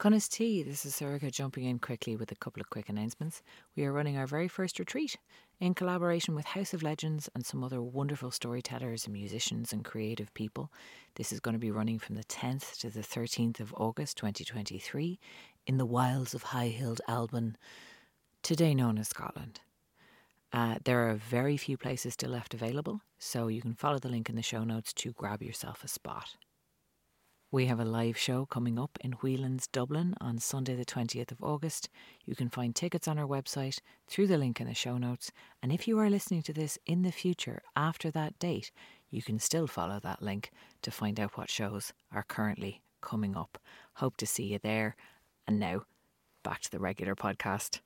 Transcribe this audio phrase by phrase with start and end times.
[0.00, 3.42] Cunnus T, this is Sorcha jumping in quickly with a couple of quick announcements.
[3.76, 5.18] We are running our very first retreat
[5.60, 10.32] in collaboration with House of Legends and some other wonderful storytellers and musicians and creative
[10.32, 10.72] people.
[11.16, 15.20] This is going to be running from the 10th to the 13th of August 2023
[15.66, 17.58] in the wilds of High Hild Alban,
[18.42, 19.60] today known as Scotland.
[20.50, 24.30] Uh, there are very few places still left available, so you can follow the link
[24.30, 26.36] in the show notes to grab yourself a spot.
[27.52, 31.42] We have a live show coming up in Whelan's, Dublin on Sunday, the 20th of
[31.42, 31.88] August.
[32.24, 35.32] You can find tickets on our website through the link in the show notes.
[35.60, 38.70] And if you are listening to this in the future after that date,
[39.10, 43.58] you can still follow that link to find out what shows are currently coming up.
[43.94, 44.94] Hope to see you there.
[45.48, 45.82] And now,
[46.44, 47.80] back to the regular podcast.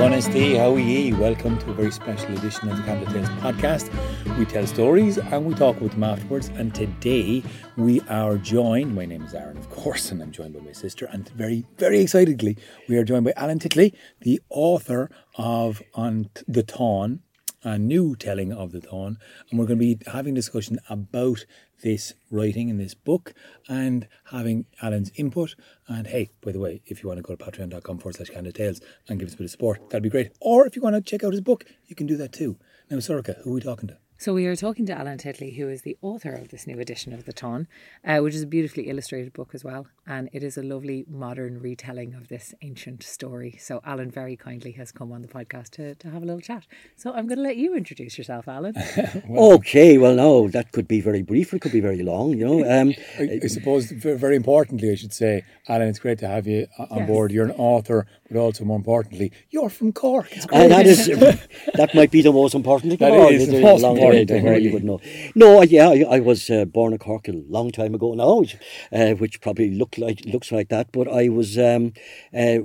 [0.00, 1.12] Honesty, how are ye?
[1.12, 4.38] Welcome to a very special edition of the Candlelit Tales podcast.
[4.38, 6.52] We tell stories and we talk about them afterwards.
[6.54, 7.42] And today
[7.76, 11.06] we are joined, my name is Aron, of course, and I'm joined by my sister.
[11.06, 12.56] And very, very excitedly,
[12.88, 17.18] we are joined by Alan Titley, the author of On the Táin,
[17.62, 19.16] a new telling of the Táin,
[19.50, 21.44] And we're going to be having discussion about
[21.82, 23.34] this writing in this book
[23.68, 25.54] and having Alan's input.
[25.86, 28.54] And hey, by the way, if you want to go to patreon.com forward slash candid
[28.54, 30.32] tales and give us a bit of support, that'd be great.
[30.40, 32.58] Or if you want to check out his book, you can do that too.
[32.90, 33.98] Now, Sorcha, who are we talking to?
[34.20, 37.12] So we are talking to Alan Titley, who is the author of this new edition
[37.12, 37.68] of the Táin,
[38.04, 41.60] uh, which is a beautifully illustrated book as well, and it is a lovely modern
[41.60, 43.56] retelling of this ancient story.
[43.60, 46.66] So Alan very kindly has come on the podcast to, to have a little chat.
[46.96, 48.74] So I'm going to let you introduce yourself, Alan.
[49.28, 51.54] well, okay, well, no, that could be very brief.
[51.54, 52.36] It could be very long.
[52.36, 56.26] You know, um, I, I, suppose very importantly, I should say, Alan, it's great to
[56.26, 57.06] have you on yes.
[57.06, 57.30] board.
[57.30, 60.32] You're an author, but also more importantly, you're from Cork.
[60.50, 61.06] And that is
[61.74, 62.98] that might be the most important thing.
[62.98, 65.00] That is the most important you would know.
[65.34, 68.44] No, yeah, I, I was uh, born in Cork a long time ago now,
[68.92, 70.92] uh, which probably look like looks like that.
[70.92, 71.92] But I was um,
[72.36, 72.58] uh,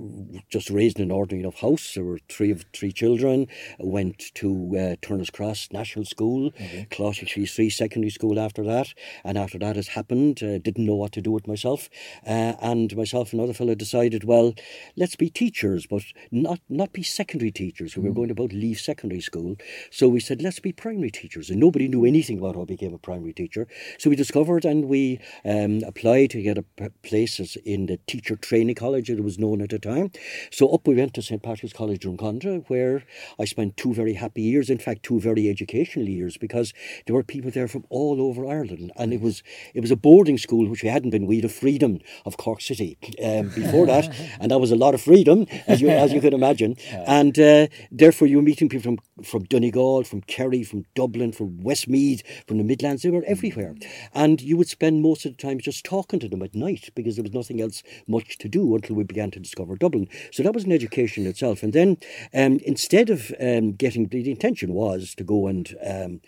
[0.49, 1.93] just raised in an ordinary enough house.
[1.93, 3.47] There were three of three children.
[3.79, 6.81] Went to uh, Turner's Cross National School, mm-hmm.
[6.91, 8.93] Coláiste Chríost Rí Secondary School after that,
[9.23, 11.89] and after that has happened, uh, didn't know what to do with myself,
[12.25, 14.53] uh, and myself and another fellow decided, well,
[14.95, 17.91] let's be teachers, but not not be secondary teachers.
[17.91, 18.01] Mm-hmm.
[18.01, 18.15] We were mm.
[18.15, 19.55] going to about leave secondary school,
[19.91, 22.93] so we said let's be primary teachers, and nobody knew anything about how I became
[22.93, 23.67] a primary teacher.
[23.97, 26.65] So we discovered and we um, applied to get a
[27.03, 30.11] places in the teacher training college, it was known at the time.
[30.51, 31.41] So up we went to St.
[31.41, 33.03] Patrick's College, Drumcondra, where
[33.39, 36.73] I spent two very happy years, in fact, two very educational years, because
[37.05, 38.91] there were people there from all over Ireland.
[38.95, 41.25] And it was it was a boarding school, which we hadn't been.
[41.25, 44.93] We had a freedom of Cork City um, before that, and that was a lot
[44.93, 46.75] of freedom, as you, as you could imagine.
[47.05, 51.61] And uh, therefore, you were meeting people from, from Donegal, from Kerry, from Dublin, from
[51.61, 53.75] Westmeath, from the Midlands, they were everywhere.
[54.13, 57.15] And you would spend most of the time just talking to them at night because
[57.15, 60.07] there was nothing else much to do until we began to discover Dublin.
[60.31, 61.63] So that was an education in itself.
[61.63, 61.97] And then
[62.33, 66.21] um, instead of um, getting, the intention was to go and um,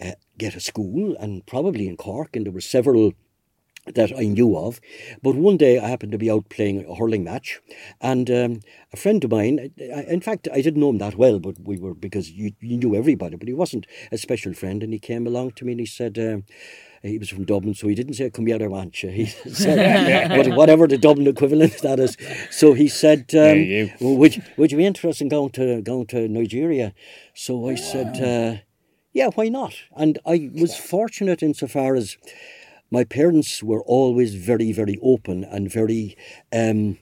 [0.00, 3.12] uh, get a school, and probably in Cork, and there were several
[3.86, 4.80] that I knew of.
[5.22, 7.60] But one day I happened to be out playing a hurling match,
[8.00, 8.60] and um,
[8.92, 11.94] a friend of mine, in fact, I didn't know him that well, but we were
[11.94, 15.52] because you, you knew everybody, but he wasn't a special friend, and he came along
[15.52, 16.38] to me and he said, uh,
[17.02, 19.04] he was from Dublin, so he didn't say come here manch.
[19.14, 22.16] He said whatever the Dublin equivalent that is.
[22.50, 26.94] So he said, um, would would you be interested in going to going to Nigeria?
[27.34, 27.76] So I wow.
[27.76, 28.60] said, uh,
[29.12, 29.74] yeah, why not?
[29.94, 32.16] And I was fortunate insofar as
[32.94, 36.16] my parents were always very, very open and very
[36.52, 36.98] um,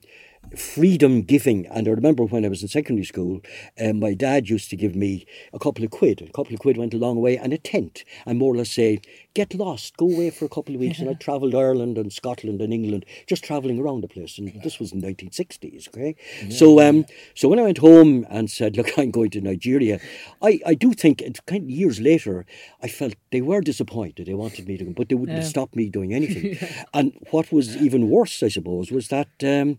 [0.57, 1.67] freedom giving.
[1.67, 3.41] And I remember when I was in secondary school,
[3.81, 6.23] um, my dad used to give me a couple of quid.
[6.23, 8.71] A couple of quid went a long way, and a tent, and more or less
[8.71, 9.01] say,
[9.35, 10.99] get lost, go away for a couple of weeks.
[10.99, 14.39] and I travelled Ireland and Scotland and England, just travelling around the place.
[14.39, 16.17] And this was in 1960s, okay?
[16.43, 16.57] Yeah.
[16.57, 20.01] So, um, so when I went home and said, look, I'm going to Nigeria,
[20.41, 22.45] I, I do think it's kind of years later,
[22.83, 24.27] I felt they were disappointed.
[24.27, 25.49] They wanted me to go, but they wouldn't yeah.
[25.49, 26.59] stop me doing anything.
[26.95, 29.79] and what was even worse, I suppose, was that um,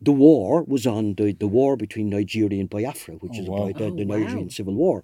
[0.00, 3.66] the war was on the, the war between Nigeria and Biafra, which oh, is wow.
[3.66, 4.48] the, the oh, Nigerian wow.
[4.48, 5.02] civil war.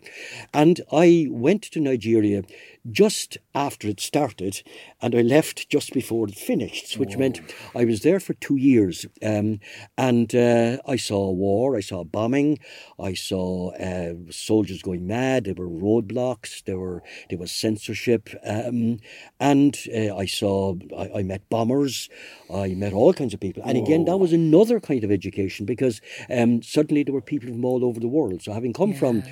[0.52, 2.42] And I went to Nigeria
[2.90, 4.62] just after it started,
[5.00, 7.20] and I left just before it finished, which Whoa.
[7.20, 7.40] meant
[7.76, 9.06] I was there for two years.
[9.22, 9.60] Um,
[9.96, 12.58] and uh, I saw war, I saw bombing,
[12.98, 15.44] I saw uh, soldiers going mad.
[15.44, 18.98] There were roadblocks, there were there was censorship, um,
[19.38, 22.08] and uh, I saw I, I, met bombers,
[22.52, 23.62] I met all kinds of people.
[23.64, 23.84] And Whoa.
[23.84, 26.00] again, that was another kind of education because
[26.30, 28.42] um, suddenly there were people from all over the world.
[28.42, 28.98] So having come yeah.
[28.98, 29.22] from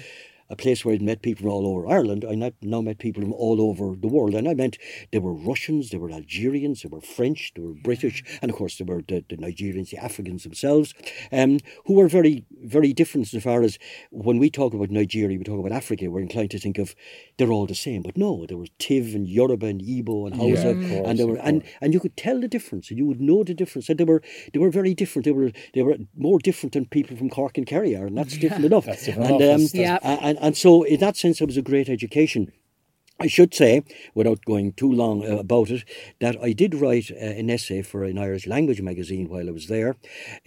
[0.51, 2.25] a place where I'd met people from all over Ireland.
[2.29, 4.35] I now met people from all over the world.
[4.35, 4.77] And I meant
[5.13, 8.77] there were Russians, there were Algerians, there were French, there were British, and of course
[8.77, 10.93] there were the, the Nigerians, the Africans themselves,
[11.33, 13.79] um, who were very, very different as far as
[14.11, 16.95] when we talk about Nigeria, we talk about Africa, we're inclined to think of
[17.39, 18.03] they're all the same.
[18.03, 21.27] But no, there were Tiv and Yoruba and Igbo and Hausa, Yeah, course, and there
[21.27, 23.89] were and, and you could tell the difference, and you would know the difference.
[23.89, 25.25] And they were they were very different.
[25.25, 28.37] They were they were more different than people from Cork and Kerry are, and that's
[28.45, 28.87] different enough.
[28.87, 29.61] That's different and, enough.
[29.61, 29.99] um, Yeah.
[30.03, 32.53] and, and so in that sense, it was a great education.
[33.23, 33.83] I should say,
[34.15, 35.85] without going too long uh, about it,
[36.21, 39.67] that I did write uh, an essay for an Irish language magazine while I was
[39.67, 39.97] there.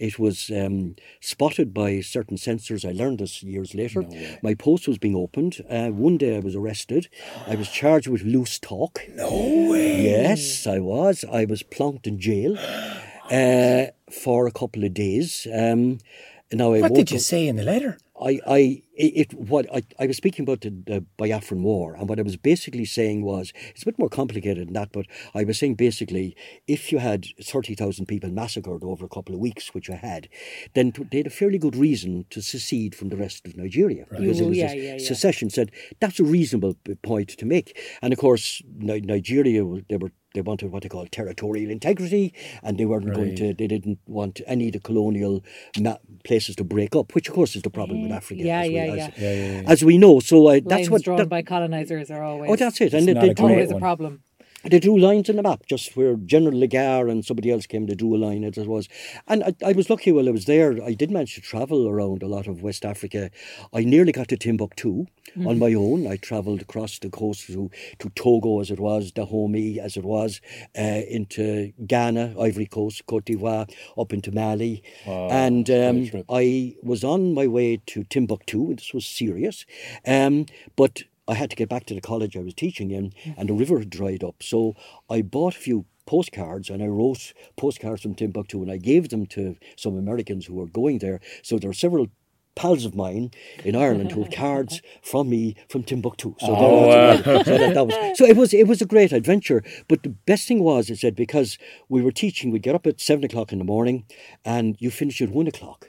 [0.00, 2.84] It was um, spotted by certain censors.
[2.84, 4.02] I learned this years later.
[4.42, 5.64] My post was being opened.
[5.70, 7.08] Uh, one day I was arrested.
[7.46, 9.02] I was charged with loose talk.
[9.08, 10.02] No way.
[10.02, 11.24] Yes, I was.
[11.30, 12.58] I was plonked in jail
[13.30, 15.46] uh, for a couple of days.
[15.52, 15.98] Um,
[16.52, 17.98] now I What did you say in the letter?
[18.20, 22.20] I, I, it, what I, I was speaking about the, the Biafran War, and what
[22.20, 24.92] I was basically saying was it's a bit more complicated than that.
[24.92, 26.36] But I was saying basically,
[26.68, 30.28] if you had thirty thousand people massacred over a couple of weeks, which I had,
[30.74, 34.40] then they had a fairly good reason to secede from the rest of Nigeria because
[34.40, 34.98] it was yeah, a yeah, yeah.
[34.98, 35.50] secession.
[35.50, 40.12] Said that's a reasonable point to make, and of course, Nigeria they were.
[40.34, 42.34] They wanted what they call territorial integrity,
[42.64, 43.54] and they weren't going to.
[43.54, 45.44] They didn't want any of the colonial
[45.78, 48.42] ma- places to break up, which of course is the problem with Africa.
[48.42, 49.10] Yeah, as we, yeah, as, yeah.
[49.16, 49.70] Yeah, yeah, yeah.
[49.70, 50.18] as we know.
[50.18, 51.02] So uh, that's Lines what.
[51.04, 52.92] drawn that- by colonizers are always oh, that's it.
[52.94, 54.24] And It's they, not they, a great always a problem.
[54.64, 57.86] They drew lines on the map, just where General Lugard and somebody else came.
[57.86, 58.88] They drew a line as it was.
[59.28, 60.82] And I, I was lucky while I was there.
[60.82, 63.30] I did manage to travel around a lot of West Africa.
[63.72, 65.06] I nearly got to Timbuktu
[65.46, 66.06] on my own.
[66.06, 70.40] I travelled across the coast to, to Togo as it was, Dahomey as it was,
[70.78, 74.82] uh, into Ghana, Ivory Coast, Cote d'Ivoire, up into Mali.
[75.06, 76.24] and um.
[76.28, 79.66] I was on my way to Timbuktu, this was serious.
[80.06, 80.46] Um,
[80.76, 83.32] but I had to get back to the college I was teaching in, mm-hmm.
[83.38, 84.42] and the river had dried up.
[84.42, 84.74] So
[85.08, 89.26] I bought a few postcards and I wrote postcards from Timbuktu and I gave them
[89.28, 91.20] to some Americans who were going there.
[91.42, 92.08] So there are several
[92.54, 93.30] pals of mine
[93.64, 96.34] in Ireland who have cards from me from Timbuktu.
[96.38, 99.62] So, Oh, there- so, that, that was, so it was it was a great adventure.
[99.88, 103.00] But the best thing was, it said, because we were teaching, we'd get up at
[103.00, 104.04] seven o'clock in the morning
[104.44, 105.88] and you finish at one o'clock.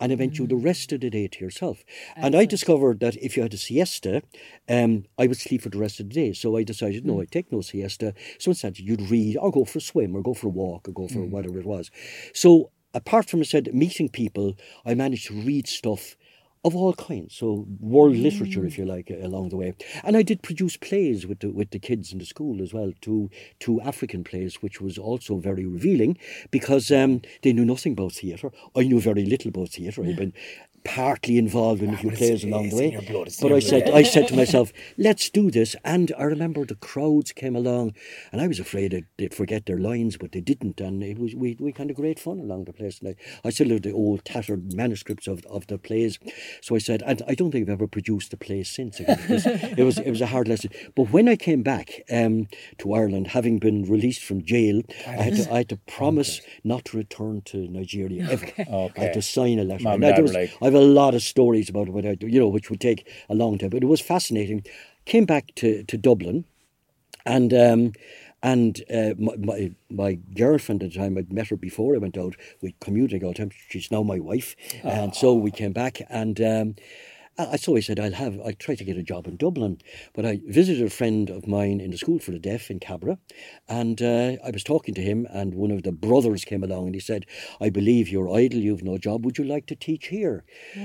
[0.00, 0.64] And eventually the mm.
[0.64, 1.84] rest of the day to yourself.
[2.16, 4.22] And I discovered that if you had a siesta,
[4.68, 6.32] um, I would sleep for the rest of the day.
[6.32, 7.22] So I decided, no, mm.
[7.22, 8.14] I'd take no siesta.
[8.38, 10.92] So instead, you'd read or go for a swim or go for a walk or
[10.92, 11.30] go for mm.
[11.30, 11.90] whatever it was.
[12.32, 14.54] So apart from, I said, meeting people,
[14.84, 16.16] I managed to read stuff
[16.62, 17.34] of all kinds.
[17.34, 19.74] So world literature, if you like, along the way.
[20.04, 22.92] And I did produce plays with the with the kids in the school as well,
[23.00, 26.18] two two African plays, which was also very revealing
[26.50, 28.50] because um, they knew nothing about theatre.
[28.76, 30.04] I knew very little about theatre.
[30.04, 30.34] I'd been
[30.84, 32.92] partly involved in a few plays along the way.
[32.92, 33.90] your blood, it's But I said.
[33.90, 35.76] I said to myself, let's do this.
[35.84, 37.94] And I remember the crowds came along,
[38.32, 40.80] and I was afraid they'd forget their lines, but they didn't.
[40.80, 43.00] And it was we, we kind of great fun along the place.
[43.00, 46.18] And I, I still have the old tattered manuscripts of, of the plays.
[46.62, 49.00] So I said, and I don't think I've ever produced a play since.
[49.00, 49.46] Again, because
[49.78, 50.70] it was it was a hard lesson.
[50.96, 52.46] But when I came back um,
[52.78, 56.86] to Ireland, having been released from jail, I had to I had to promise not
[56.86, 58.46] to return to Nigeria ever.
[58.58, 59.84] I had to sign a letter.
[59.84, 62.40] Now, Dad was- like- I have a lot of stories about what I do, you
[62.40, 64.64] know, which would take a long time, but it was fascinating.
[65.04, 66.44] Came back to, to Dublin,
[67.26, 67.92] and um,
[68.42, 72.16] and uh, my, my my girlfriend at the time I'd met her before I went
[72.16, 72.36] out.
[72.62, 73.50] We commuted all the time.
[73.68, 76.40] She's now my wife, and so we came back and.
[76.40, 76.74] Um,
[77.38, 79.78] I so I said I'll have I try to get a job in Dublin,
[80.14, 83.18] but I visited a friend of mine in the school for the deaf in Cabra,
[83.68, 86.94] and uh, I was talking to him, and one of the brothers came along and
[86.94, 87.26] he said,
[87.60, 89.24] "I believe you're idle, you've no job.
[89.24, 90.44] Would you like to teach here?"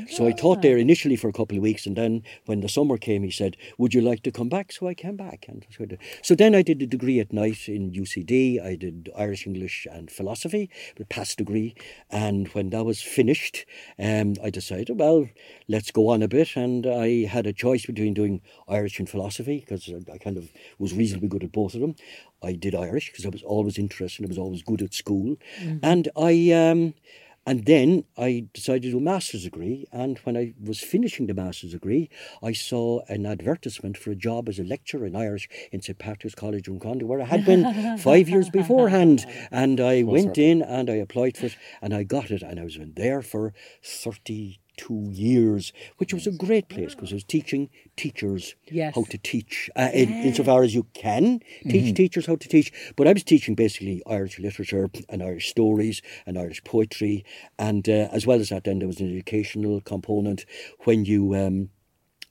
[0.09, 2.97] So I taught there initially for a couple of weeks, and then when the summer
[2.97, 5.65] came, he said, "Would you like to come back?" So I came back, and
[6.21, 8.61] so then I did a degree at night in UCD.
[8.61, 11.75] I did Irish English and philosophy, a past degree,
[12.09, 13.65] and when that was finished,
[13.99, 15.27] um, I decided, well,
[15.67, 19.59] let's go on a bit, and I had a choice between doing Irish and philosophy
[19.59, 21.95] because I, kind of was reasonably good at both of them.
[22.43, 24.25] I did Irish because I was always interested.
[24.25, 25.37] I was always good at school,
[25.81, 26.51] and I.
[26.51, 26.93] Um,
[27.47, 29.85] and then I decided to do a master's degree.
[29.91, 32.09] And when I was finishing the master's degree,
[32.41, 35.99] I saw an advertisement for a job as a lecturer in Irish in St.
[35.99, 39.25] Patrick's College in Conde, where I had been five years beforehand.
[39.51, 42.41] And I went in and I applied for it and I got it.
[42.41, 43.53] And I was in there for
[44.77, 48.95] 32 years, which was a great place because I was teaching teachers Yes.
[48.95, 51.39] how to teach, uh, in, insofar as you can
[51.69, 52.71] teach teachers how to teach.
[52.95, 57.25] But I was teaching basically Irish literature and Irish stories and Irish poetry,
[57.57, 60.45] and uh, as well as that, then there was an educational component
[60.83, 61.35] when you.
[61.35, 61.69] Um,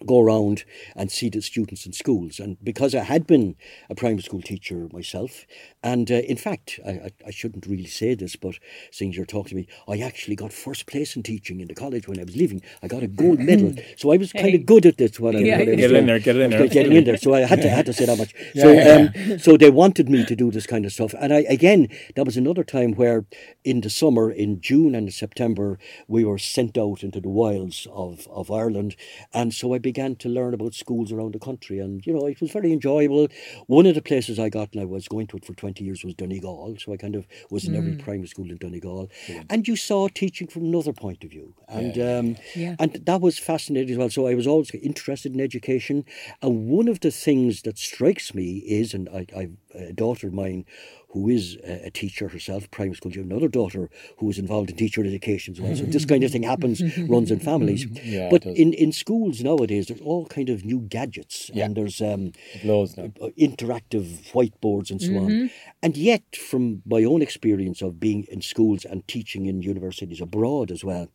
[0.06, 0.64] go around
[0.96, 2.38] and see the students in schools.
[2.38, 3.56] And because I had been
[3.88, 5.46] a primary school teacher myself,
[5.82, 8.54] and uh, in fact, I, I, I, shouldn't really say this, but
[8.90, 12.08] seeing you're talking to me, I actually got first place in teaching in the college
[12.08, 12.62] when I was leaving.
[12.82, 15.18] I got a gold medal, so I was kind of good at this.
[15.20, 17.16] What I, yeah, what I get in there, get in there, getting in there.
[17.16, 18.34] So I had to I had to say that much.
[18.54, 21.88] So um, so they wanted me to do this kind of stuff, and I again
[22.16, 23.26] that was another time where
[23.64, 28.26] in the summer, in June and September, we were sent out into the wilds of
[28.30, 28.96] of Ireland,
[29.32, 32.40] and so I began to learn about schools around the country, and you know it
[32.40, 33.28] was very enjoyable.
[33.66, 36.04] One of the places I got, and I was going to it for twenty years,
[36.04, 36.76] was Donegal.
[36.78, 37.98] So I kind of was in every Mm.
[37.98, 39.10] primary school in Donegal,
[39.50, 42.76] and you saw teaching from another point of view, and um, Yeah.
[42.78, 44.10] and that was fascinating as well.
[44.10, 46.04] So I was always interested in education,
[46.42, 50.32] and one of the things that strikes me is, and I, I've a daughter of
[50.34, 50.64] mine
[51.14, 54.76] who is a teacher herself, primary school, you have another daughter who is involved in
[54.76, 55.74] teacher education as well.
[55.76, 57.86] So this kind of thing happens, runs in families.
[58.04, 61.64] Yeah, but in, in schools nowadays, there's all kind of new gadgets, Yeah.
[61.64, 62.32] and there's um,
[62.64, 65.50] uh, interactive whiteboards and so on.
[65.82, 70.70] And yet, from my own experience of being in schools and teaching in universities abroad
[70.70, 71.08] as well,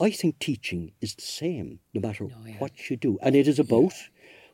[0.00, 2.54] I think teaching is the same no matter yeah.
[2.58, 3.18] what you do.
[3.22, 3.94] And it is about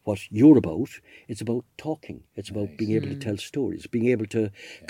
[0.09, 0.91] what you're about.
[1.31, 2.19] It's about talking.
[2.39, 4.43] It's about being able to tell stories, being able to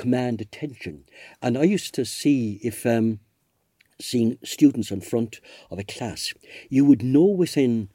[0.02, 0.94] command attention.
[1.42, 2.78] And I used to see if.
[2.87, 3.08] Um,
[4.00, 5.40] seeing students in front
[5.72, 6.32] of a class,
[6.76, 7.88] you would know within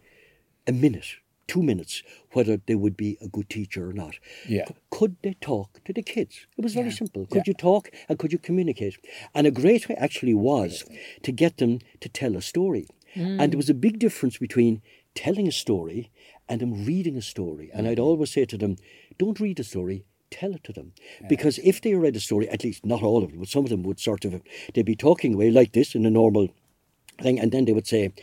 [0.67, 1.09] a minute,
[1.47, 2.03] two minutes,
[2.33, 4.15] whether they would be a good teacher or not.
[4.45, 4.65] Yeah.
[4.97, 6.35] Could they talk to the kids?
[6.57, 7.01] It was very Yeah.
[7.01, 7.25] simple.
[7.25, 7.51] Could Yeah.
[7.51, 8.95] you talk and could you communicate?
[9.33, 10.83] And a great way actually was
[11.25, 12.85] to get them to tell a story.
[13.15, 14.81] And there was a big difference between
[15.15, 16.09] telling a story
[16.49, 17.69] and I'm reading a story.
[17.73, 18.77] And I'd always say to them,
[19.17, 20.93] don't read a story, tell it to them.
[21.29, 23.69] Because if they read a story, at least not all of them, but some of
[23.69, 24.41] them would sort of,
[24.73, 26.49] they'd be talking away like this in a normal
[27.21, 28.13] thing, and then they would say,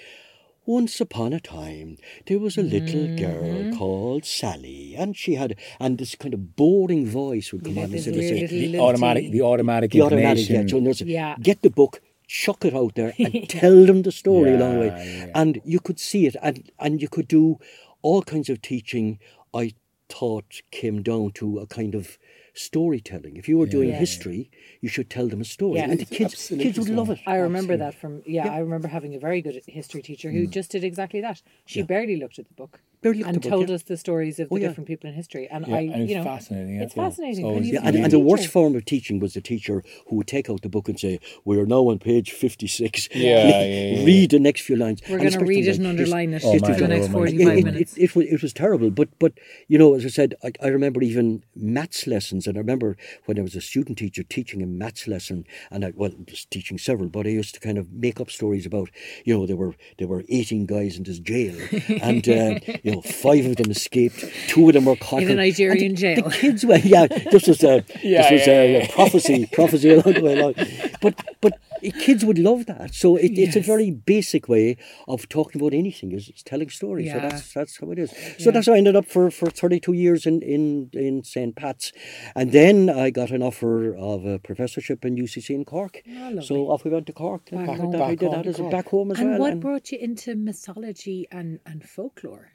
[0.67, 1.97] once upon a time,
[2.27, 3.25] there was a little Mm-hmm.
[3.25, 7.85] girl called Sally, and she had, and this kind of boring voice would come Yeah,
[7.85, 11.37] on instead of little The automatic, the automatic the automatic, yeah, so Yeah.
[11.41, 14.93] get the book, chuck it out there, and tell them the story along the way.
[14.95, 15.33] Yeah, yeah.
[15.41, 17.59] And you could see it, and, and you could do
[18.03, 19.19] all kinds of teaching.
[19.53, 19.75] I
[20.09, 22.19] thought came down to a kind of
[22.53, 23.37] storytelling.
[23.37, 23.99] If you were doing Yeah.
[23.99, 25.91] history, you should tell them a story, Yeah.
[25.91, 27.21] and the kids, Absolutely kids would love it.
[27.27, 30.51] I remember that from yeah, I remember having a very good history teacher who mm.
[30.51, 31.43] just did exactly that.
[31.65, 32.81] She barely looked at the book.
[33.03, 33.75] Barely and at book, told yeah.
[33.77, 34.69] us the stories of the Oh, yeah.
[34.69, 35.49] different people in history.
[35.51, 37.03] And Yeah, I and it's you know fascinating, yeah, It's yeah.
[37.05, 37.45] fascinating.
[37.45, 39.83] So it's- you Yeah, and, the and the worst form of teaching was the teacher
[40.09, 43.09] who would take out the book and say, "We are now on page fifty-six.
[43.15, 45.87] Yeah, yeah, yeah, Read the next few lines." We're going to read it like and
[45.87, 47.13] underline it Oh, for the oh, next man.
[47.13, 47.97] forty it, five it, minutes.
[47.97, 49.33] It, it, was, it was terrible, but but
[49.69, 53.39] you know, as I said, I, I remember even maths lessons, and I remember when
[53.39, 57.09] I was a student teacher teaching a maths lesson, and I well, just teaching several,
[57.09, 58.91] but I used to kind of make up stories about,
[59.25, 61.55] you know, there were there were eighteen guys in this jail,
[62.03, 62.59] and uh,
[62.91, 65.97] you know, five of them escaped, two of them were caught In a Nigerian and
[65.97, 66.25] the, jail.
[66.25, 68.87] The kids were yeah, this was a Yeah, this was yeah, a, yeah.
[68.93, 70.55] prophecy prophecy along the way along,
[71.01, 71.59] but but.
[72.01, 74.77] Kids would love that, so it, it's a very basic way
[75.09, 76.13] of talking about anything.
[76.13, 77.07] Is it's telling stories.
[77.07, 77.15] Yeah.
[77.15, 78.15] So that's that's how it is.
[78.39, 81.55] So that's how I ended up for, for 32 years in, in, in St.
[81.57, 81.93] Pat's.
[82.35, 86.03] And then I got an offer of a professorship in UCC in Cork.
[86.09, 86.47] Ah, lovely.
[86.47, 87.51] so off we went to Cork.
[87.53, 87.93] and Back did home.
[87.93, 89.39] that, Back we did home that as a back home as and well.
[89.41, 92.53] what and- brought you into mythology and, and folklore?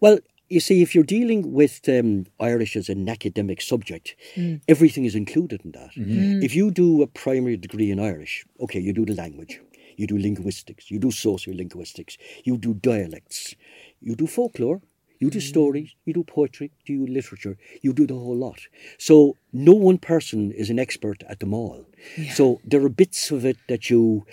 [0.00, 0.18] well,
[0.48, 4.16] you see, if you're dealing with um, Irish as an academic subject,
[4.66, 5.90] everything is included in that.
[6.42, 9.60] If you do a primary degree in Irish, okay, you do the language,
[9.96, 13.54] you do linguistics, you do sociolinguistics, you do dialects,
[14.00, 14.80] you do folklore,
[15.20, 18.60] you do stories, you do poetry, you do literature, you do the whole lot.
[18.98, 21.84] So no one person is an expert at them all.
[22.32, 24.24] So there are bits of it that you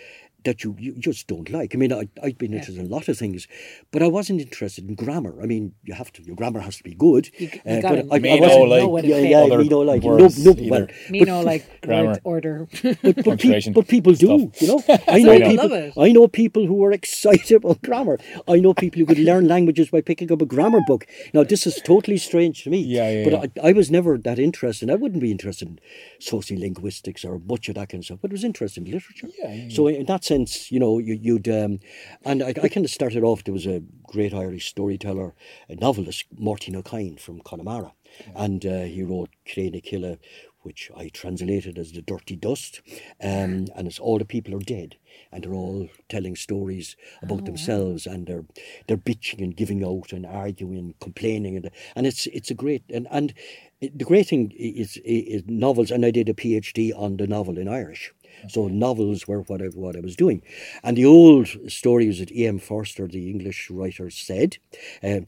[0.45, 1.75] that you, you just don't like.
[1.75, 3.47] I mean, I, I've been interested in a lot of things,
[3.91, 5.41] but I wasn't interested in grammar.
[5.41, 7.29] I mean, you have to, your grammar has to be good.
[7.37, 9.29] You- you uh, gotta but I, I wasn't, know, like, know what it yeah, fits.
[9.31, 10.29] yeah, other me know, like, no, no,
[10.69, 12.19] well, Me but- know like Grammar.
[12.23, 12.67] order.
[12.83, 14.83] but, but, pe- but people do, you know.
[15.07, 15.55] I know I people.
[15.69, 15.93] Love it.
[15.97, 18.17] I know people who are excited about grammar.
[18.47, 21.05] I know people who could learn languages by picking up a grammar book.
[21.33, 22.79] Now, this is totally strange to me.
[22.81, 23.63] Yeah, yeah, But yeah.
[23.63, 24.89] I, I was never that interested.
[24.89, 25.79] I wouldn't be interested in
[26.21, 28.19] sociolinguistics or much of that kind of stuff.
[28.21, 29.27] But I was interested in literature.
[29.41, 30.34] Yeah, yeah, So in that sense,
[30.71, 31.79] you know, you, you'd um,
[32.23, 33.43] and I, I kind of started off.
[33.43, 35.33] There was a great Irish storyteller,
[35.69, 37.93] a novelist, Máirtín Ó Cadhain from Connemara,
[38.35, 40.17] and uh, he wrote Cré na Cille,
[40.61, 42.81] which I translated as the dirty dust,
[43.21, 44.97] um, and it's all the people are dead,
[45.31, 48.45] and they're all telling stories about Oh, themselves, and they're
[48.87, 52.83] they're bitching and giving out and arguing and complaining, and and it's it's a great
[52.89, 53.33] and and
[53.81, 57.67] the great thing is, is novels, and I did a PhD on the novel in
[57.67, 58.13] Irish.
[58.47, 60.43] So novels were what I, what I was doing,
[60.83, 62.45] and the old story stories that E.
[62.45, 62.59] M.
[62.59, 64.57] Forster, the English writer, said,
[65.01, 65.25] um,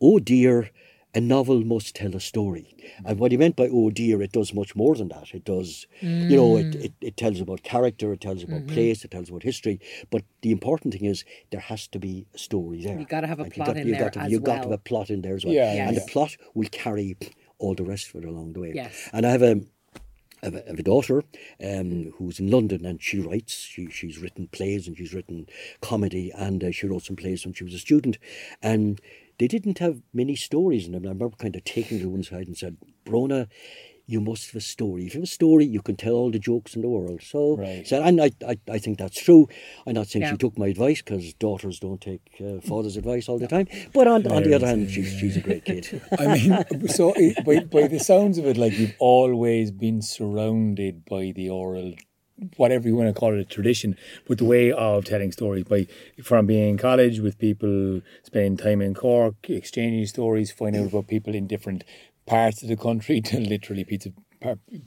[0.00, 0.70] "Oh dear,
[1.14, 2.76] a novel must tell a story."
[3.06, 5.34] And what he meant by "oh dear," it does much more than that.
[5.34, 6.84] It does, you know, it, mm.
[6.84, 8.74] it, it tells about character, it tells about mm-hmm.
[8.74, 9.80] place, it tells about history.
[10.10, 12.98] But the important thing is there has to be a story there.
[12.98, 14.56] You've gotta have a And plot got- in you've there got to, as You've got
[14.56, 17.16] to have a plot in there as well, Yeah, and the plot will carry
[17.58, 18.72] all the rest of it along the way.
[18.74, 19.08] Yes.
[19.12, 19.60] And I have a
[20.42, 21.24] Have a, have a daughter
[21.62, 23.54] um, who's in London and she writes.
[23.54, 25.46] She, she's written plays and she's written
[25.80, 28.18] comedy and uh, she wrote some plays when she was a student.
[28.62, 29.00] And
[29.38, 31.06] they didn't have many stories in them.
[31.06, 33.48] I remember kind of taking her one side and said, Brona,
[34.10, 35.06] you must have a story.
[35.06, 37.22] If you have a story, you can tell all the jokes in the world.
[37.22, 37.86] So, Right.
[37.86, 39.48] so and I, I, I think that's true.
[39.86, 40.32] I'm not saying Yeah.
[40.32, 43.68] she took my advice because daughters don't take uh, father's advice all the time.
[43.92, 45.84] But on, on the other hand, she's, she's a great kid.
[46.18, 47.14] I mean, so
[47.44, 51.94] by, by the sounds of it, like you've always been surrounded by the oral,
[52.56, 55.64] whatever you want to call it, a tradition, but the way of telling stories.
[55.64, 55.86] By
[56.22, 61.06] from being in college with people, spending time in Cork, exchanging stories, finding out about
[61.06, 61.84] people in different
[62.30, 64.10] parts of the country, to literally pizza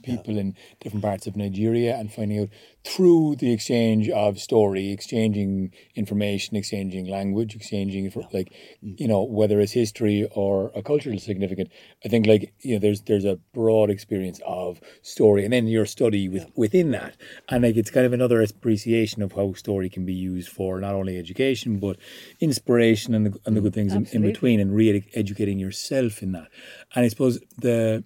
[0.02, 2.48] people in different parts of Nigeria, and finding out
[2.84, 8.52] through the exchange of story, exchanging information, exchanging language, exchanging infor- like
[8.84, 8.98] mm.
[8.98, 11.70] you know whether it's history or a cultural significant.
[12.04, 15.86] I think like you know there's there's a broad experience of story, and then your
[15.86, 17.16] study with within that,
[17.48, 20.94] and like it's kind of another appreciation of how story can be used for not
[20.94, 21.96] only education but
[22.40, 26.48] inspiration and the, and the good things in, in between, and re-educating yourself in that.
[26.94, 28.04] And I suppose the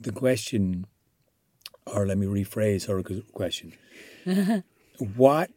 [0.00, 0.86] the question,
[1.86, 3.02] or let me rephrase her
[3.32, 3.74] question.
[5.16, 5.50] what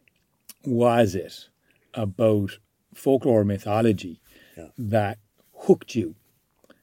[0.64, 1.48] was it
[1.94, 2.58] about
[2.94, 4.20] folklore mythology
[4.78, 5.18] that
[5.54, 6.14] hooked you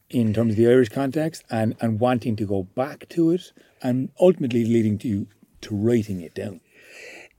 [0.10, 4.10] in terms of the Irish context and, and wanting to go back to it and
[4.20, 5.27] ultimately leading to you
[5.62, 6.62] to writing it down?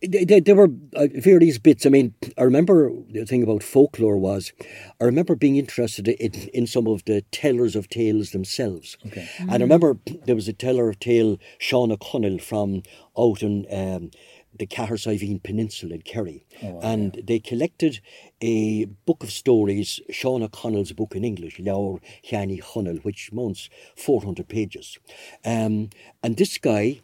[0.07, 1.87] They, they were uh, various bits.
[1.87, 4.53] I mean, I remember the thing about folklore was,
[5.01, 8.97] I remember being interested in, in some of the tellers of tales themselves.
[9.07, 9.29] Okay.
[9.39, 12.83] And I remember there was a teller of tale, Sean O'Connell, from
[13.17, 14.11] out in um,
[14.59, 16.47] the Cahersiveen Peninsula in Kerry.
[16.83, 18.01] and they collected
[18.41, 24.49] a book of stories, Sean O'Connell's book in English, Laur Chiani Hunnell, which mounts 400
[24.49, 24.99] pages.
[25.45, 25.91] Um,
[26.23, 27.01] and this guy,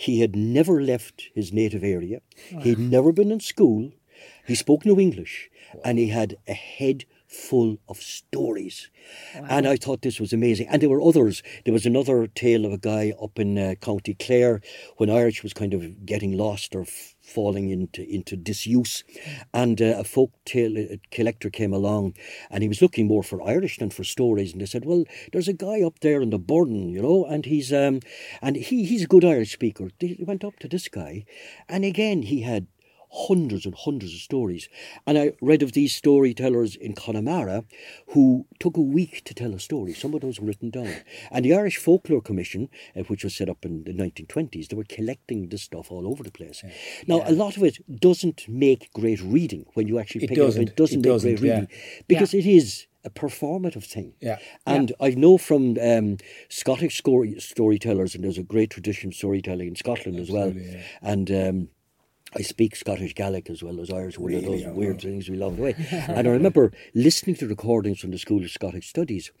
[0.00, 2.22] he had never left his native area.
[2.62, 3.92] He'd never been in school.
[4.46, 5.50] He spoke no English,
[5.84, 8.90] and he had a head full of stories.
[9.48, 10.66] And I thought this was amazing.
[10.68, 11.42] And there were others.
[11.64, 14.60] There was another tale of a guy up in uh, County Clare
[14.96, 19.04] when Irish was kind of getting lost or f- falling into into disuse,
[19.54, 22.14] and uh, a folk tale uh, collector came along,
[22.50, 24.52] and he was looking more for Irish than for stories.
[24.52, 27.46] And they said, "Well, there's a guy up there in the Burren, you know, and
[27.46, 28.00] he's um,
[28.42, 31.24] and he he's a good Irish speaker." He went up to this guy,
[31.68, 32.66] and again he had
[33.12, 34.68] hundreds and hundreds of stories.
[35.06, 37.64] And I read of these storytellers in Connemara
[38.08, 39.92] who took a week to tell a story.
[39.92, 40.94] Some of those were written down.
[41.30, 44.84] And the Irish Folklore Commission, uh, which was set up in the 1920s, they were
[44.84, 46.62] collecting this stuff all over the place.
[47.06, 50.46] Now, a lot of it doesn't make great reading when you actually pick it up.
[50.46, 50.62] doesn't.
[50.68, 52.02] It doesn't It make doesn't, great reading yeah.
[52.06, 54.12] because it is a performative thing.
[54.20, 54.38] Yeah.
[54.66, 56.18] And I know from um,
[56.48, 60.52] Scottish story, storytellers, and there's a great tradition of storytelling in Scotland as well.
[60.52, 60.82] Yeah.
[61.00, 61.68] And um,
[62.36, 64.72] I speak Scottish Gaelic as well as Irish, one of those oh.
[64.72, 65.74] weird things we love the way.
[65.90, 69.32] and I remember listening to recordings from the School of Scottish Studies,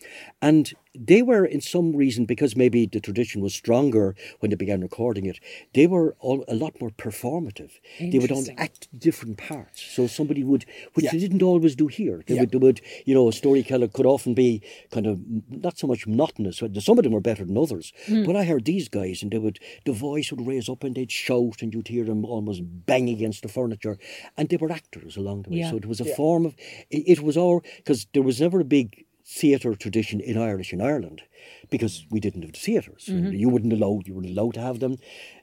[0.42, 4.80] and they were, in some reason, because maybe the tradition was stronger when they began
[4.80, 5.38] recording it,
[5.72, 7.70] they were all, a lot more performative.
[8.00, 9.80] They would all act different parts.
[9.82, 11.12] So somebody would, which Yeah.
[11.12, 12.22] they didn't always do here.
[12.26, 12.40] They, Yeah.
[12.42, 16.06] would, they would, you know, a storyteller could often be kind of not so much
[16.06, 16.60] monotonous.
[16.80, 17.92] Some of them were better than others.
[18.06, 18.24] Hmm.
[18.24, 21.12] But I heard these guys, and they would, the voice would raise up and they'd
[21.12, 23.96] shout, and you'd hear them almost bang against the furniture.
[24.36, 25.58] And they were actors along the way.
[25.58, 25.70] Yeah.
[25.70, 26.54] So it was a form of,
[26.90, 30.80] it, it was all, because there was never a big theatre tradition in Irish in
[30.80, 31.22] Ireland
[31.70, 33.08] because we didn't have the theatres.
[33.08, 34.96] You wouldn't allow you weren't allowed to have them.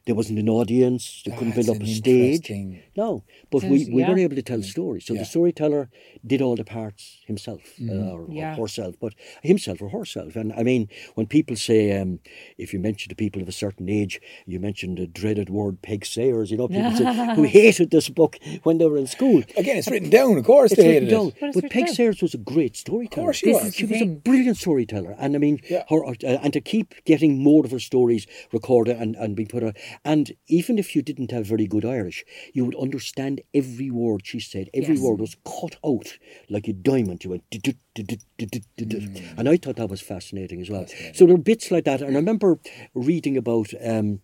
[0.06, 1.22] There wasn't an audience.
[1.26, 2.50] They couldn't build up a stage.
[2.96, 4.24] No, but we, Sounds- we were yeah.
[4.24, 5.06] able to tell stories.
[5.06, 5.20] So Yeah.
[5.22, 5.90] the storyteller
[6.26, 10.38] did all the parts himself uh, or, or herself, but himself or herself.
[10.38, 12.20] And I mean, when people say, um,
[12.58, 16.06] if you mention to people of a certain age, you mention the dreaded word Peig
[16.06, 19.44] Sayers, you know, people say, who hated this book when they were in school.
[19.58, 20.72] Again, it's written down, of course.
[20.72, 21.28] It's they hated down.
[21.28, 21.36] it.
[21.42, 21.96] But But Peig down.
[21.96, 23.24] Sayers was a great storyteller.
[23.24, 23.76] of course she This was.
[23.76, 25.16] She was a brilliant storyteller.
[25.20, 25.84] And I mean, Yeah.
[25.90, 29.64] Her, uh, and to keep getting more of her stories recorded and, and being put
[29.64, 29.78] out.
[30.04, 32.24] And even if you didn't have very good Irish,
[32.54, 34.70] you would understand every word she said.
[34.74, 35.04] Every Yes.
[35.04, 36.18] word was cut out
[36.50, 37.24] like a diamond.
[37.24, 39.38] You went, "Du- du- du- du- du- du- du- du." Mm.
[39.40, 40.86] and I thought that was fascinating as well.
[41.14, 42.02] So there are bits like that.
[42.02, 42.60] And I remember
[42.94, 43.74] reading about.
[43.84, 44.22] Um,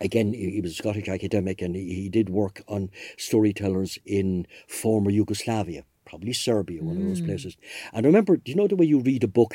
[0.00, 5.84] again, he was a Scottish academic and he did work on storytellers in former Yugoslavia,
[6.12, 7.56] probably Serbia, one of those places.
[7.94, 9.54] And I remember, do you know the way you read a book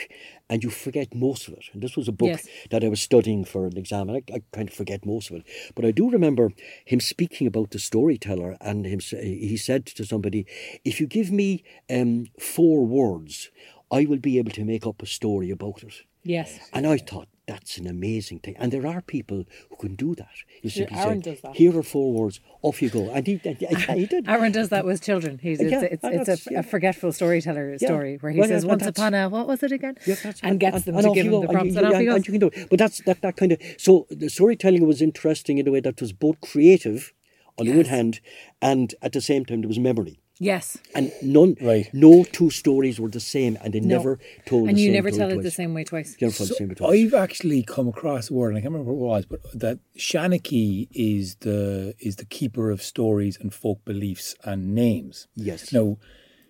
[0.50, 1.66] and you forget most of it?
[1.72, 2.48] And this was a book Yes.
[2.72, 5.36] that I was studying for an exam, and I, I kind of forget most of
[5.38, 5.44] it.
[5.76, 6.52] But I do remember
[6.84, 10.48] him speaking about the storyteller, and him, he said to somebody,
[10.84, 13.52] If you give me um, four words,
[13.92, 15.94] I will be able to make up a story about it.
[16.24, 16.58] Yes.
[16.74, 18.56] And I thought that's an amazing thing.
[18.60, 20.36] And there are people who can do that.
[20.62, 21.56] You simply Aron say, does that.
[21.56, 23.10] Here are four words, off you go.
[23.10, 24.28] And he, and, yeah, he did.
[24.30, 25.40] Aron does that with children.
[25.42, 26.60] He's it's, Yeah, it's, and it's a, yeah.
[26.60, 29.96] a forgetful storyteller story where he Well, says, "Once upon a what was it again?"
[30.06, 31.42] Yeah, that's and gets them and to give him go.
[31.42, 32.70] the prompts, and, off he and you can do it.
[32.70, 36.02] But that's that, that kind of so the storytelling was interesting in a way that
[36.02, 37.14] was both creative
[37.58, 38.20] on the one hand,
[38.62, 40.20] and at the same time there was memory.
[40.40, 41.90] Yes, And none, Right.
[41.94, 43.98] no two stories were the same, and they No.
[43.98, 44.70] never told.
[44.70, 45.44] and the you same never tell it twice.
[45.44, 46.16] the same way twice.
[46.20, 46.92] You never tell it the same So twice.
[47.06, 49.80] I've actually come across a word, and I can't remember what it was, but that
[49.98, 55.28] Shanachie is the is the keeper of stories and folk beliefs and names.
[55.36, 55.74] Yes.
[55.74, 55.98] Now,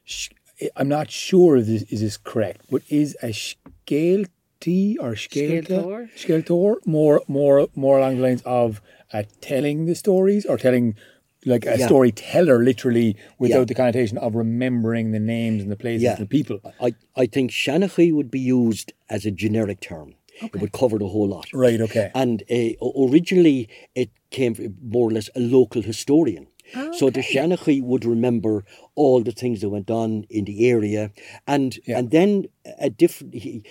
[0.04, 0.30] sh-
[0.76, 6.10] I'm not sure if this is this correct, but is a scailty or Scailtor?
[6.16, 8.82] scailta scailtor more more more along the lines of
[9.14, 10.96] uh, telling the stories or telling
[11.48, 11.86] like a Yeah.
[11.88, 13.66] storyteller literally without Yeah.
[13.66, 16.16] the connotation of remembering the names and the places Yeah.
[16.18, 16.60] and the people.
[16.80, 20.14] I, I think Shanachie would be used as a generic term.
[20.42, 21.48] It would cover the whole lot.
[21.52, 22.12] Right, okay.
[22.14, 26.46] And uh, originally, it came from more or less a local historian.
[26.76, 26.98] Okay.
[27.00, 31.12] So the Shanachie would remember all the things that went on in the area,
[31.48, 33.34] and and then a different.
[33.34, 33.64] He,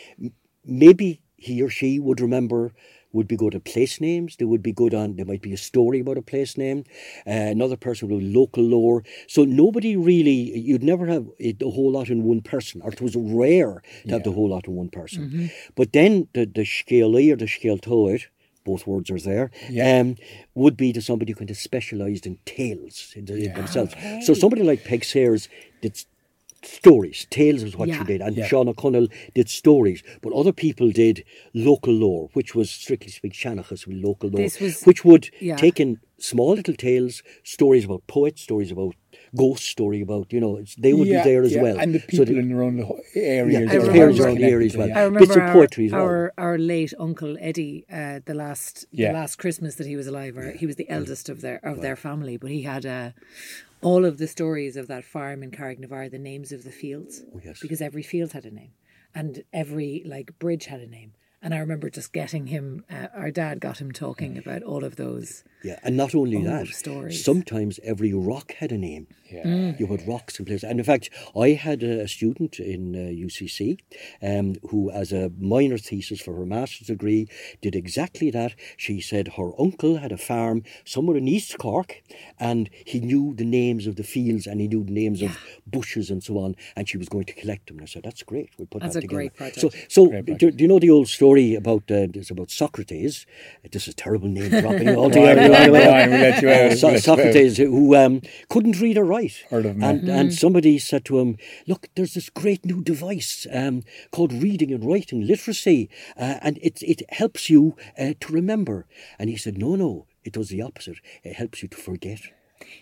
[0.65, 2.73] maybe he or she would remember.
[3.17, 4.31] Would be good at place names.
[4.37, 5.17] They would be good on.
[5.17, 6.81] There might be a story about a place name.
[7.27, 9.01] Uh, another person would local lore.
[9.35, 10.39] So nobody really.
[10.69, 13.75] You'd never have it, a whole lot in one person, or it was rare
[14.05, 15.23] to have the whole lot in one person.
[15.79, 18.21] But then the the Scaly or the Scailtoid,
[18.71, 20.01] both words are there, Yeah.
[20.01, 20.09] um,
[20.63, 23.93] would be to somebody who kind of specialised in tales in the- in themselves.
[24.27, 25.43] So somebody like Peig Sayers
[25.83, 26.07] did s-
[26.67, 27.27] stories.
[27.31, 27.99] Tales was what Yeah.
[27.99, 28.21] she did.
[28.21, 28.47] And Yeah.
[28.47, 30.03] Sean O'Connell did stories.
[30.23, 31.25] But other people did
[31.55, 35.57] local lore, which was strictly speaking Shanachas with local lore, was- which would yeah.
[35.57, 38.95] take in small little tales, stories about poets, stories about
[39.35, 41.79] ghost story about, you know, they would Yeah, be there as yeah, well.
[41.79, 42.77] And the So people the- in their own
[43.15, 43.61] areas.
[43.61, 44.89] Yeah, as the well, parents around the area as well.
[44.89, 44.99] yeah.
[45.07, 46.03] I Bits remember of our, poetry as well.
[46.03, 49.09] our our late uncle Eddie, uh, the last Yeah.
[49.09, 51.81] the last Christmas that he was alive, or he was the eldest of their of
[51.83, 53.11] their family, but he had uh,
[53.87, 57.41] all of the stories of that farm in Carrignavar, the names of the fields, Oh,
[57.45, 57.61] yes.
[57.61, 58.73] because every field had a name,
[59.15, 61.13] and every like bridge had a name.
[61.47, 62.85] And I remember just getting him.
[62.91, 65.45] Uh, our dad got him talking about all of those.
[65.63, 67.25] Yeah, and not only that, stories.
[67.25, 69.07] sometimes every rock had a name.
[69.31, 69.45] Yeah.
[69.45, 69.81] Mm.
[69.81, 70.65] You had rocks and places.
[70.69, 73.79] And in fact, I had a student in uh, UCC
[74.23, 77.29] um, who, as a minor thesis for her master's degree,
[77.61, 78.55] did exactly that.
[78.77, 82.03] She said her uncle had a farm somewhere in East Cork
[82.39, 86.11] and he knew the names of the fields and he knew the names of bushes
[86.11, 86.55] and so on.
[86.77, 87.79] And she was going to collect them.
[87.79, 88.51] And I said, that's great.
[88.59, 89.17] We'll put That's that a together.
[89.17, 89.61] great project.
[89.61, 93.27] So, so Great do, do you know the old story about uh, it's about Socrates?
[93.71, 95.43] This is terrible name dropping altogether.
[95.43, 97.03] Fine, fine, we'll let you out, Uh, So- let you out.
[97.03, 99.45] Socrates, who um, couldn't read or write.
[99.51, 103.47] Heard of him, and, and somebody said to him, Look, there's this great new device
[103.53, 108.87] um, called reading and writing literacy, uh, and it, it helps you uh, to remember.
[109.19, 110.97] And he said, No, no, it does the opposite.
[111.23, 112.21] It helps you to forget.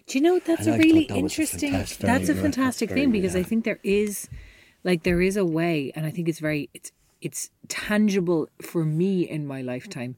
[0.07, 1.73] Do you know that's And a I really that was a interesting?
[1.73, 2.37] That's a very good.
[2.43, 4.29] fantastic Very thing good, because I think there is,
[4.85, 6.93] like, there is a way, and I think it's very it's
[7.25, 10.15] it's tangible for me in my lifetime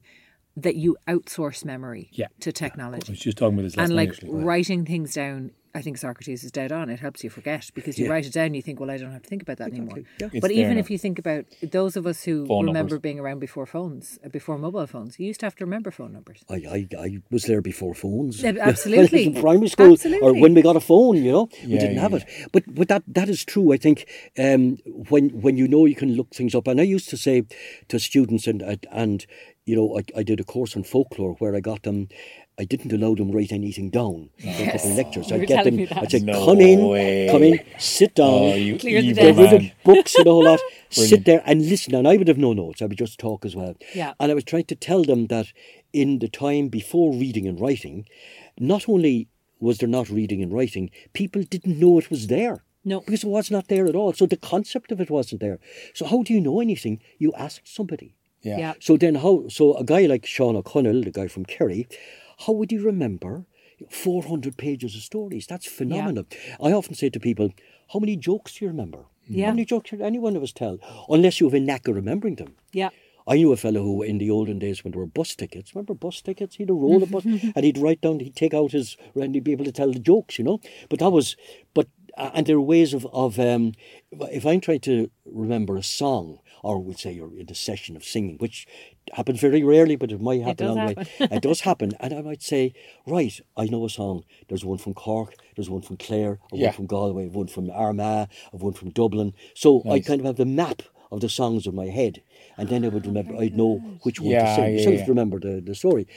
[0.55, 2.27] that you outsource memory Yeah.
[2.41, 4.43] to I technology was just talking about this last and like actually.
[4.43, 5.51] writing things down.
[5.77, 6.89] I think Socrates is dead on.
[6.89, 8.11] It helps you forget because you Yeah.
[8.13, 8.53] write it down.
[8.55, 9.99] You think, well, I don't have to think about that anymore.
[10.19, 10.29] yeah.
[10.43, 10.79] But even now.
[10.79, 11.45] if you think about
[11.77, 12.99] those of us who Phone remember numbers.
[13.07, 16.11] being around before phones, uh, before mobile phones, you used to have to remember phone
[16.17, 16.39] numbers.
[16.49, 18.41] I, I, I was there before phones.
[18.41, 19.25] Yeah, When I was absolutely.
[19.27, 20.27] in primary school, absolutely.
[20.27, 22.23] or when we got a phone, you know, we didn't yeah, have it.
[22.51, 23.71] But but that that is true.
[23.71, 24.07] I think
[24.39, 24.77] um,
[25.11, 27.43] when when you know you can look things up, and I used to say
[27.89, 29.25] to students, and and, and
[29.67, 32.07] you know, I, I did a course on folklore where I got them.
[32.59, 34.31] I didn't allow them write anything down.
[34.39, 35.31] in A couple of lectures.
[35.31, 35.87] I'd get them.
[35.91, 37.27] I'd say, No "Come in, way.
[37.29, 39.37] come in, sit oh, down." Oh, you Clear the desk.
[39.37, 40.59] Get rid of books and the whole lot.
[40.89, 41.93] Sit there and listen.
[41.93, 42.81] And I would have no notes.
[42.81, 43.75] I would just talk as well.
[43.93, 44.13] Yeah.
[44.19, 45.47] And I was trying to tell them that
[45.93, 48.07] in the time before reading and writing,
[48.59, 49.27] not only
[49.59, 52.63] was there not reading and writing, people didn't know it was there.
[52.83, 53.01] No.
[53.01, 54.13] Because it was not there at all.
[54.13, 55.59] So the concept of it wasn't there.
[55.93, 57.01] So how do you know anything?
[57.19, 58.15] You ask somebody.
[58.41, 58.57] Yeah.
[58.57, 58.73] Yeah.
[58.79, 61.87] So then how so a guy like Sean O'Connell, the guy from Kerry,
[62.45, 63.45] how would you remember
[63.89, 65.47] 400 pages of stories?
[65.47, 66.25] That's phenomenal.
[66.61, 67.51] I often say to people,
[67.93, 69.05] how many jokes do you remember?
[69.27, 69.47] Yeah.
[69.47, 70.79] How many jokes did any one of us tell?
[71.09, 72.55] Unless you have a knack of remembering them.
[72.71, 72.89] Yeah.
[73.27, 75.93] I knew a fellow who, in the olden days, when there were bus tickets, remember
[75.93, 76.55] bus tickets?
[76.55, 79.51] He'd roll of bus, and he'd write down, he'd take out his, and he'd be
[79.51, 80.61] able to tell the jokes, you know.
[80.89, 81.35] But that was,
[81.73, 83.73] but and there are ways of of um,
[84.11, 88.03] if I'm trying to remember a song, or we'll say you're in a session of
[88.03, 88.65] singing, which
[89.13, 90.95] happens very rarely, but it might happen does the way.
[91.19, 91.37] happen.
[91.37, 92.73] it does happen, and I might say,
[93.05, 94.23] right, I know a song.
[94.49, 96.65] There's one from Cork, there's one from Clare, a Yeah.
[96.67, 99.33] one from Galway, one from Armagh, one from Dublin.
[99.53, 102.21] So I kind of have the map of the songs in my head,
[102.57, 103.35] and then I would remember.
[103.37, 104.77] I'd know which one Yeah, to sing.
[104.77, 105.05] yeah, Self yeah.
[105.07, 106.07] remember the, the story.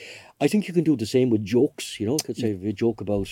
[0.41, 2.01] I think you can do the same with jokes.
[2.01, 3.29] You know, could say a joke about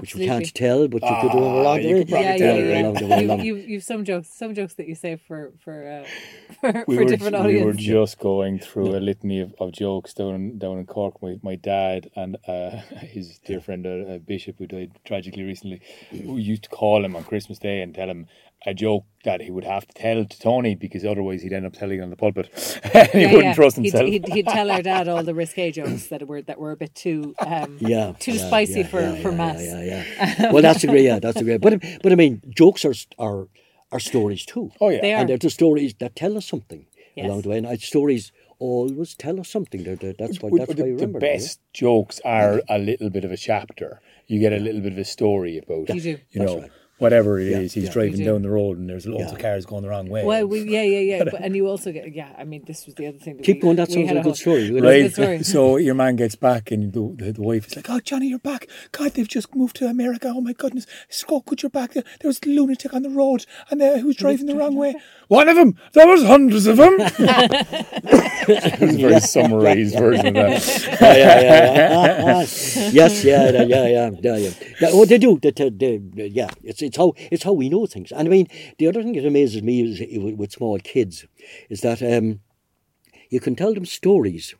[0.00, 2.04] which you can't tell, but you could do Ah, along the you way.
[2.04, 2.74] probably yeah, tell yeah, it, yeah.
[2.88, 3.02] right?
[3.02, 3.40] Along You, along.
[3.40, 6.06] you, you've some jokes, some jokes that you say for for uh,
[6.60, 10.14] for, we for were, different we were just going through a litany of, of jokes
[10.14, 11.20] down down in Cork.
[11.22, 12.70] My, my dad and uh,
[13.16, 17.14] his dear friend, uh, uh, Bishop, who died tragically recently, who used to call him
[17.14, 18.26] on Christmas Day and tell him
[18.64, 21.72] a joke that he would have to tell to Tony because otherwise he'd end up
[21.72, 22.48] telling it on the pulpit.
[23.12, 23.54] he Yeah, wouldn't yeah.
[23.54, 24.08] trust He'd- himself.
[24.08, 26.94] He'd, he'd, tell our dad all the risque jokes that were that were a bit
[26.94, 29.62] too um, yeah, too yeah, spicy yeah, for, yeah, for yeah, mass.
[29.62, 30.04] Yeah, yeah,
[30.40, 30.52] yeah.
[30.52, 31.04] well, that's a great.
[31.04, 31.60] Yeah, that's a great.
[31.60, 33.48] But but I mean, jokes are are
[33.92, 34.70] are stories too.
[34.80, 35.20] oh yeah, They are.
[35.20, 37.26] and they're the stories that tell us something Yes.
[37.26, 37.58] along the way.
[37.58, 39.84] And uh, stories always tell us something.
[39.84, 40.50] They're, they're- that's why.
[40.56, 41.20] That's the, why you the remember.
[41.20, 44.00] them, you best jokes are a little bit of a chapter.
[44.26, 45.88] You get a little bit of a story about.
[45.94, 46.08] You do.
[46.10, 46.70] You That's know, right.
[46.98, 47.76] Whatever it is.
[47.76, 47.92] Yeah, he's yeah.
[47.92, 48.24] driving do.
[48.24, 49.32] down the road and there's loads Yeah.
[49.32, 50.24] of cars going the wrong way.
[50.24, 51.24] Well, we, yeah, yeah, yeah.
[51.24, 52.32] But, and you also get, yeah.
[52.38, 53.36] I mean, this was the other thing.
[53.36, 53.76] That Keep we, going.
[53.76, 54.70] That sounds like a good story.
[54.80, 55.12] Right.
[55.12, 55.42] Story.
[55.42, 58.38] So your man gets back, and the, the, the wife is like, "Oh, Johnny, you're
[58.38, 58.68] back!
[58.92, 60.32] God, they've just moved to America.
[60.34, 61.92] Oh my goodness, so good you're back.
[61.92, 64.94] There was a lunatic on the road, and uh, who was driving the wrong way.
[65.28, 65.76] One of them.
[65.92, 66.96] There was hundreds of them.
[68.48, 70.98] it was a very summarized version of that.
[71.00, 72.90] yeah, yeah, yeah, yeah.
[72.92, 74.50] yes, yeah, yeah, yeah, yeah, yeah, yeah.
[74.80, 77.86] Yeah, What they do, they, they, they, yeah, it's it's how it's how we know
[77.86, 78.10] things.
[78.12, 79.96] And I mean, the other thing that amazes me is
[80.40, 81.14] with, small kids
[81.68, 82.40] is that um,
[83.34, 84.54] you can tell them stories.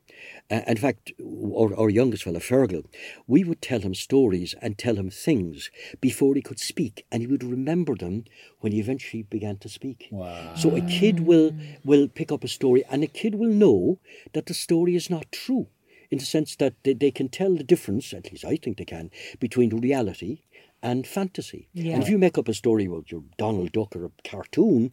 [0.51, 1.13] Uh, in fact,
[1.61, 2.85] our, our youngest fella, Fergal,
[3.27, 7.27] we would tell him stories and tell him things before he could speak, and he
[7.27, 8.25] would remember them
[8.61, 10.09] when he eventually began to speak.
[10.11, 10.55] Wow.
[10.55, 11.53] So a kid will
[11.85, 13.99] will pick up a story, and a kid will know
[14.33, 15.67] that the story is not true,
[16.11, 18.15] in the sense that they, they can tell the difference.
[18.15, 20.43] At least I think they can between reality
[20.91, 21.63] and fantasy.
[21.73, 21.95] Yeah.
[21.95, 24.91] And if you make up a story about your Donald Duck or a cartoon,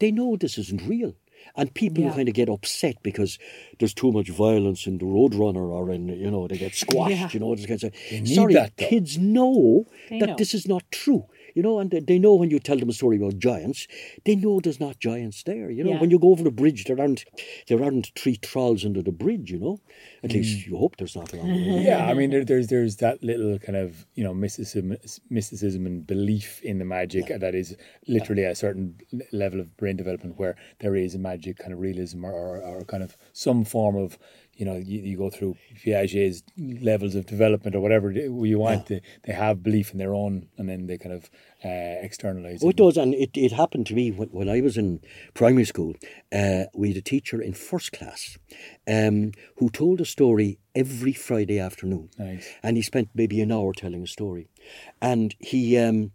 [0.00, 1.14] they know this isn't real.
[1.56, 2.12] And people Yeah.
[2.18, 3.32] kind of get upset because
[3.78, 7.30] there's too much violence in the Roadrunner or in, you know, they get squashed, Yeah.
[7.32, 7.54] you know.
[7.56, 10.36] This kind of need Sorry, that, kids know They that know.
[10.36, 11.24] this is not true.
[11.54, 13.86] You know, and they, they know when you tell them a story about giants,
[14.24, 15.68] they know there's not giants there.
[15.70, 16.00] You know, Yeah.
[16.00, 17.24] when you go over the bridge, there aren't
[17.68, 19.50] there aren't three trolls under the bridge.
[19.54, 19.76] You know,
[20.24, 20.34] at Mm.
[20.34, 21.82] least you hope there's not along the way.
[21.84, 24.96] Yeah, I mean, there, there's there's that little kind of you know mysticism,
[25.30, 28.96] mysticism and belief in the magic that is literally a certain
[29.32, 32.84] level of brain development where there is a magic kind of realism or, or, or
[32.84, 34.18] kind of some form of
[34.54, 38.86] you know you, you go through Piaget's levels of development or whatever you want.
[38.86, 41.30] They, they have belief in their own, and then they kind of
[41.64, 41.68] uh,
[42.06, 42.62] externalize.
[42.62, 45.00] Oh, it does, and it, it happened to me when, when I was in
[45.34, 45.94] primary school.
[46.32, 48.36] Uh, we had a teacher in first class
[48.88, 52.10] um, who told a story every Friday afternoon.
[52.18, 52.48] Nice.
[52.62, 54.48] And he spent maybe an hour telling a story.
[55.00, 56.12] And he, um,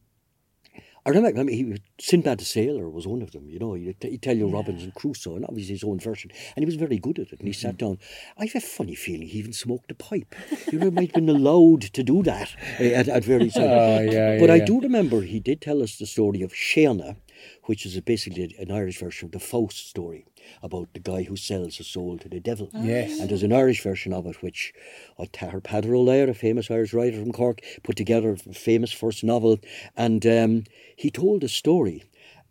[1.05, 3.95] I remember, I mean, he, Sinbad the Sailor was one of them, you know, he'd,
[4.01, 6.31] he'd tell you Robinson Crusoe, and obviously his own version.
[6.53, 7.97] And he was very good at it, and he sat down.
[8.37, 10.35] I have a funny feeling he even smoked a pipe.
[10.69, 13.67] You know, he might have been allowed to do that uh, at, at various times.
[13.67, 14.65] Oh, yeah, but yeah, I yeah.
[14.65, 17.15] do remember he did tell us the story of Séadna,
[17.65, 20.25] which is a, basically an Irish version of the Faust story
[20.61, 22.69] about the guy who sells his soul to the devil.
[22.73, 23.19] Yes.
[23.19, 24.73] And there's an Irish version of it, which
[25.19, 28.91] uh, Tahar Peadar Ó Laoghaire, a famous Irish writer from Cork, put together a famous
[28.91, 29.59] first novel.
[29.95, 30.63] And um,
[30.95, 32.03] he told a story.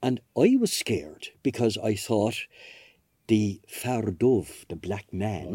[0.02, 2.36] And I was scared because I thought
[3.28, 5.46] the Fear Dubh, the black man,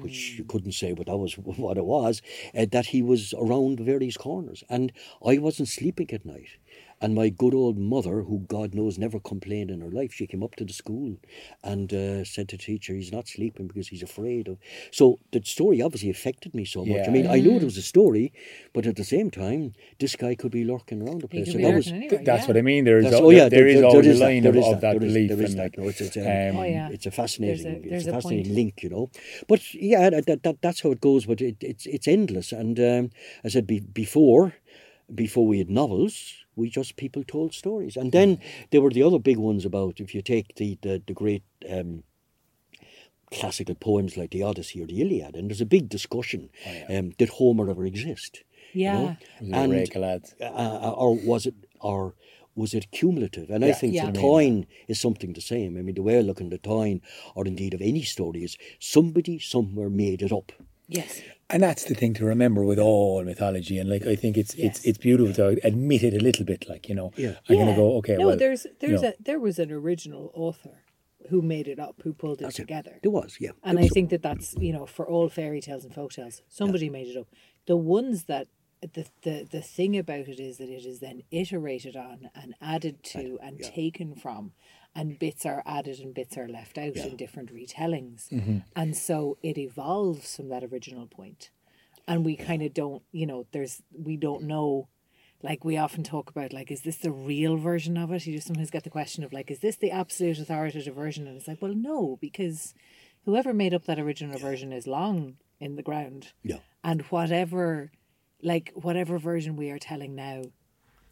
[0.00, 2.22] which you couldn't say, but that was what it was,
[2.56, 4.64] uh, that he was around various corners.
[4.70, 4.92] And
[5.24, 6.56] I wasn't sleeping at night.
[7.02, 10.42] And my good old mother, who God knows never complained in her life, she came
[10.42, 11.16] up to the school
[11.64, 14.58] and uh, said to the teacher, he's not sleeping because he's afraid of.
[14.90, 16.98] So the story obviously affected me so much.
[16.98, 17.10] I Yeah.
[17.10, 18.32] mean, I knew it was a story,
[18.74, 21.44] but at the same time, this guy could be lurking around the He place.
[21.46, 22.24] could So be that was, lurking anyway.
[22.24, 22.48] That's yeah.
[22.48, 22.84] what I mean.
[22.84, 24.56] There is, That's- oh, yeah, there there- is there always is a line there of,
[24.58, 25.62] is of that, that there is- belief there is and that.
[25.62, 26.88] like, No, it's, it's, um, um, Oh, yeah.
[26.90, 28.56] it's a fascinating, There's a- there's it's a a fascinating point.
[28.56, 29.10] link, you know.
[29.48, 31.24] But yeah, that, that, that that's how it goes.
[31.24, 32.52] But it, it's it's endless.
[32.52, 33.10] And um,
[33.42, 34.52] I said be, before,
[35.14, 38.38] before we had novels, we just people told stories, and then
[38.70, 41.42] there were the other big ones about if you take the the, the great.
[41.68, 42.02] Um,
[43.32, 46.50] classical poems like the Odyssey or the Iliad, and there's a big discussion:
[46.88, 48.32] um, did Homer ever exist?
[48.74, 48.92] you Yeah.
[48.92, 49.16] know?
[49.40, 50.34] Was it a rake of lads?
[50.40, 52.14] uh, or was it or
[52.56, 53.48] was it cumulative?
[53.54, 54.10] And I think Yeah.
[54.10, 55.78] the Táin is something the same.
[55.78, 57.00] I mean, the way I look at the Táin,
[57.36, 60.50] or indeed of any story, is somebody somewhere made it up.
[60.88, 61.22] Yes.
[61.52, 64.66] And that's the thing to remember with all mythology, and like I think it's Yes.
[64.78, 66.68] it's it's beautiful to admit it a little bit.
[66.68, 67.34] Like you know, Yeah.
[67.48, 68.16] I'm gonna go okay.
[68.16, 70.82] No, well, there's there's you know, a there was an original author
[71.28, 72.62] who made it up, who pulled it That's it.
[72.62, 72.98] together.
[73.02, 73.50] There was, yeah.
[73.62, 76.12] And There I was- think that that's you know for all fairy tales and folk
[76.12, 77.28] tales, somebody made it up.
[77.66, 78.48] The ones that
[78.80, 83.02] the, the the thing about it is that it is then iterated on and added
[83.12, 84.52] to and taken from,
[84.94, 88.58] and bits are added and bits are left out in different retellings, Mm-hmm.
[88.74, 91.50] and so it evolves from that original point,
[92.08, 94.88] and we kind of don't you know there's we don't know.
[95.42, 98.26] Like we often talk about, like, is this the real version of it?
[98.26, 101.26] You just sometimes get the question of, like, is this the absolute authoritative version?
[101.26, 102.74] And it's like, well, no, because
[103.24, 106.32] whoever made up that original version is long in the ground.
[106.42, 106.58] Yeah.
[106.84, 107.90] And whatever,
[108.42, 110.42] like, whatever version we are telling now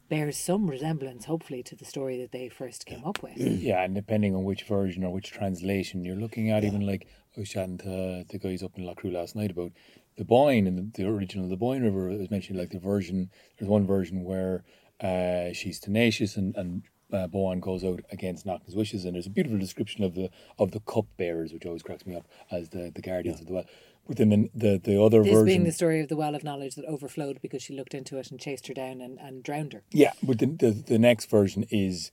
[0.09, 3.37] bears some resemblance, hopefully, to the story that they first came up with.
[3.37, 7.41] yeah, and depending on which version or which translation you're looking at, even like I
[7.41, 9.73] was chatting to the guys up in Loughcrew last night about
[10.17, 12.11] the Boyne and the, the original the Boyne River.
[12.11, 13.31] It was mentioned like the version.
[13.59, 14.65] There's one version where
[15.01, 16.83] uh, she's tenacious and and.
[17.11, 20.73] Uh, Boann goes out against Nechtan's wishes, and there's a beautiful description of the of
[20.73, 23.65] the cup bearers, which always cracks me up as the, the guardians of the well.
[24.09, 26.75] Then the the, the other This version, being the story of the well of knowledge
[26.77, 29.83] that overflowed because she looked into it and chased her down and, and drowned her.
[29.91, 32.11] Yeah, but the the, the next version is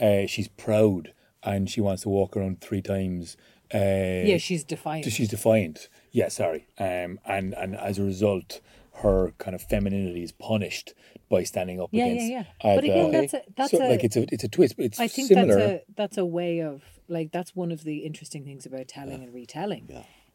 [0.00, 3.36] uh, she's proud and she wants to walk around three times.
[3.72, 3.78] Uh,
[4.24, 5.04] Yeah, she's defiant.
[5.10, 5.88] she's defiant.
[6.12, 6.66] Yeah, sorry.
[6.78, 8.60] Um, and and as a result,
[9.02, 10.94] her kind of femininity is punished
[11.30, 12.30] by standing up Yeah, yeah, against.
[12.30, 12.44] yeah.
[12.70, 14.76] uh, But again, that's a- that's so, a- like it's a it's a twist.
[14.76, 15.54] But it's I think similar.
[15.56, 19.22] that's a that's a way of like that's one of the interesting things about telling
[19.22, 19.86] and retelling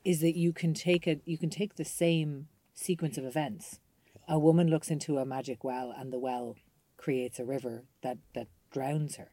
[0.04, 3.80] is that you can take a you can take the same sequence of events.
[4.28, 6.56] A woman looks into a magic well and the well
[6.98, 9.32] creates a river that that drowns her.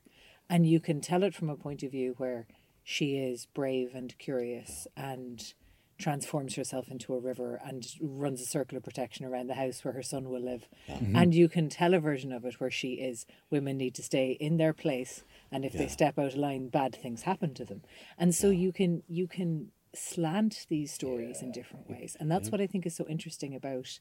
[0.48, 2.46] And you can tell it from a point of view where
[2.82, 5.54] she is brave and curious and
[6.00, 9.94] transforms herself into a river and runs a circle of protection around the house where
[9.94, 10.66] her son will live.
[10.88, 11.14] Mm-hmm.
[11.14, 14.32] And you can tell a version of it where she is women need to stay
[14.32, 17.82] in their place and if they step out of line bad things happen to them.
[18.18, 22.00] And so you can you can slant these stories in different mm-hmm.
[22.00, 22.16] ways.
[22.18, 22.52] And that's mm-hmm.
[22.52, 23.98] what I think is so interesting about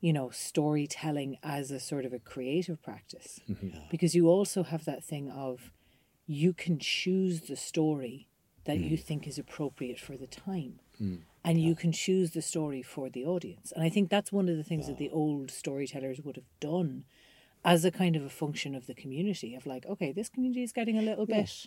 [0.00, 3.40] you know storytelling as a sort of a creative practice.
[3.48, 3.78] Mm-hmm.
[3.90, 5.72] Because you also have that thing of
[6.26, 8.28] you can choose the story
[8.64, 9.00] that you mm.
[9.00, 10.80] think is appropriate for the time.
[11.00, 11.20] Mm.
[11.44, 13.72] And you can choose the story for the audience.
[13.72, 17.04] And I think that's one of the things that the old storytellers would have done
[17.64, 20.72] as a kind of a function of the community of like, okay, this community is
[20.72, 21.66] getting a little bit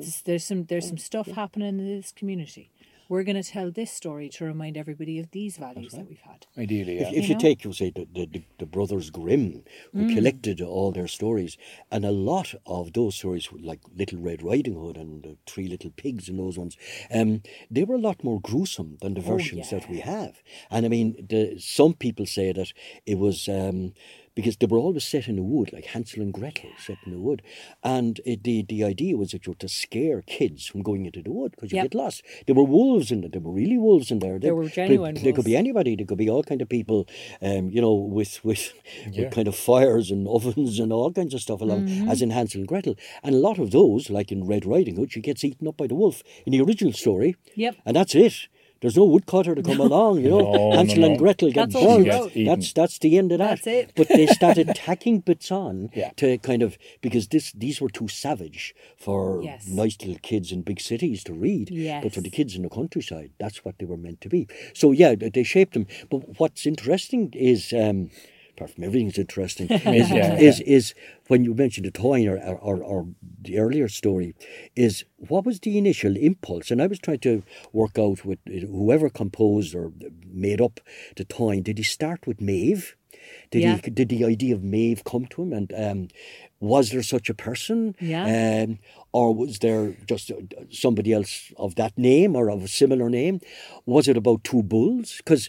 [0.00, 2.70] this- there's some there's some stuff happening in this community.
[3.08, 6.44] We're going to tell this story to remind everybody of these values that we've had.
[6.58, 7.08] Ideally, yeah.
[7.10, 7.40] If, if you, know?
[7.40, 10.14] take, you say, the, the, the, the brothers Grimm, who Mm.
[10.16, 11.56] collected all their stories,
[11.92, 15.92] and a lot of those stories, like Little Red Riding Hood and the Three Little
[15.92, 16.76] Pigs and those ones,
[17.14, 20.42] um, they were a lot more gruesome than the versions that we have.
[20.68, 22.72] And I mean, the, some people say that
[23.06, 23.48] it was.
[23.48, 23.92] Um,
[24.36, 27.18] because they were always set in the wood, like Hansel and Gretel set in the
[27.18, 27.42] wood.
[27.82, 31.22] And it, the, the idea was that you were to scare kids from going into
[31.22, 31.84] the wood because you Yep.
[31.90, 32.22] get lost.
[32.46, 34.38] There were wolves in there, there were really wolves in there.
[34.38, 35.96] They- There were they- genuine They, could be anybody.
[35.96, 37.08] There could be all kind of people,
[37.42, 38.72] um, you know, with with,
[39.10, 39.24] Yeah.
[39.24, 42.08] with kind of fires and ovens and all kinds of stuff along, Mm-hmm.
[42.10, 42.94] as in Hansel and Gretel.
[43.24, 45.86] And a lot of those, like in Red Riding Hood, she gets eaten up by
[45.86, 47.36] the wolf in the original story.
[47.54, 47.76] Yep.
[47.86, 48.34] And that's it.
[48.82, 50.40] There's no woodcutter to come along, you know.
[50.40, 51.06] No, no, Hansel no.
[51.06, 52.08] and Gretel get That's all she burned.
[52.08, 52.30] wrote.
[52.36, 52.44] Eaten.
[52.44, 53.48] That's that's the end of that.
[53.62, 53.92] That's it.
[53.96, 56.10] But they started tacking bits on Yeah.
[56.16, 59.66] to kind of because this these were too savage for Yes.
[59.66, 61.70] nice little kids in big cities to read.
[62.02, 64.46] But for the kids in the countryside, that's what they were meant to be.
[64.74, 65.86] So yeah, they they shaped them.
[66.10, 67.72] But what's interesting is.
[67.72, 68.10] Um,
[68.56, 70.94] Apart from everything's interesting, is, Yeah, is, is
[71.28, 73.06] when you mentioned the Táin or, or, or
[73.42, 74.34] the earlier story,
[74.74, 76.70] is what was the initial impulse?
[76.70, 77.42] And I was trying to
[77.72, 79.92] work out with whoever composed or
[80.32, 80.80] made up
[81.16, 81.62] the Táin.
[81.62, 82.96] Did he start with Maeve?
[83.50, 83.78] Did Yeah.
[83.84, 83.90] he?
[83.90, 85.52] Did the idea of Maeve come to him?
[85.52, 86.08] And um,
[86.60, 87.94] was there such a person?
[88.00, 88.24] Yeah.
[88.64, 88.78] Um,
[89.12, 90.36] or was there just uh,
[90.70, 93.40] somebody else of that name or of a similar name?
[93.84, 95.16] Was it about two bulls?
[95.18, 95.48] Because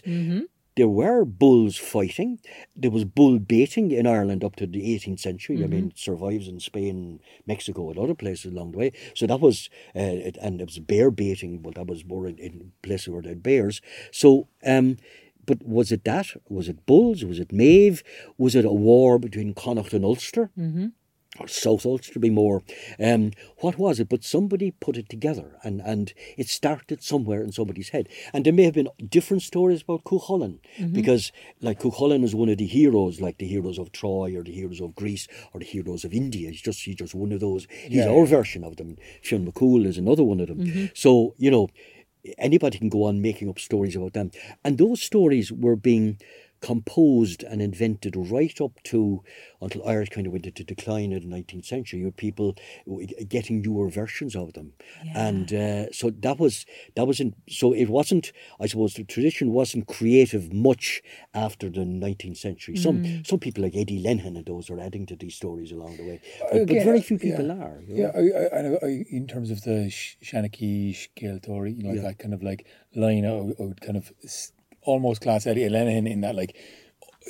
[0.78, 2.38] there were bulls fighting.
[2.76, 5.56] There was bull baiting in Ireland up to the 18th century.
[5.64, 8.92] I mean, it survives in Spain, Mexico, and other places along the way.
[9.14, 9.98] So that was, uh,
[10.28, 13.30] it, and there was bear baiting, but that was more in, in places where they
[13.30, 13.80] had bears.
[14.12, 14.98] So, um,
[15.46, 16.28] but was it that?
[16.48, 17.24] Was it Bulls?
[17.24, 18.04] Was it Maeve?
[18.36, 20.50] Was it a war between Connacht and Ulster?
[20.56, 20.88] Mm-hmm.
[21.40, 22.62] Or South Ulster, be more.
[22.98, 24.08] Um, what was it?
[24.08, 28.08] But somebody put it together and, and it started somewhere in somebody's head.
[28.32, 30.58] And there may have been different stories about Cuchulainn
[30.92, 34.52] because, like, Cuchulainn is one of the heroes, like the heroes of Troy or the
[34.52, 36.50] heroes of Greece or the heroes of India.
[36.50, 37.66] He's just, he's just one of those.
[37.84, 38.96] He's Yeah, our version of them.
[39.22, 40.90] Fionn McCool is another one of them.
[40.94, 41.68] So, you know,
[42.36, 44.30] anybody can go on making up stories about them.
[44.64, 46.18] And those stories were being
[46.60, 49.22] composed and invented right up to
[49.60, 52.00] until Irish kind of went into decline in the 19th century.
[52.00, 52.56] You had people
[53.28, 54.72] getting newer versions of them.
[55.14, 59.52] And uh, so that was, that was in, so it wasn't, I suppose the tradition
[59.52, 61.02] wasn't creative much
[61.34, 62.76] after the 19th century.
[62.76, 66.08] Some, some people like Eddie Lenihan and those are adding to these stories along the
[66.08, 66.20] way.
[66.52, 67.30] But, but very few yeah.
[67.36, 67.82] people are.
[67.86, 68.12] you know.
[68.14, 72.02] Yeah, I, I, I, in terms of the Sh- Shanachie Skeltori, you know, Yeah.
[72.02, 74.52] that kind of like line, I would, I would kind of s-
[74.88, 76.56] almost class Eddie Lenihan in that, like,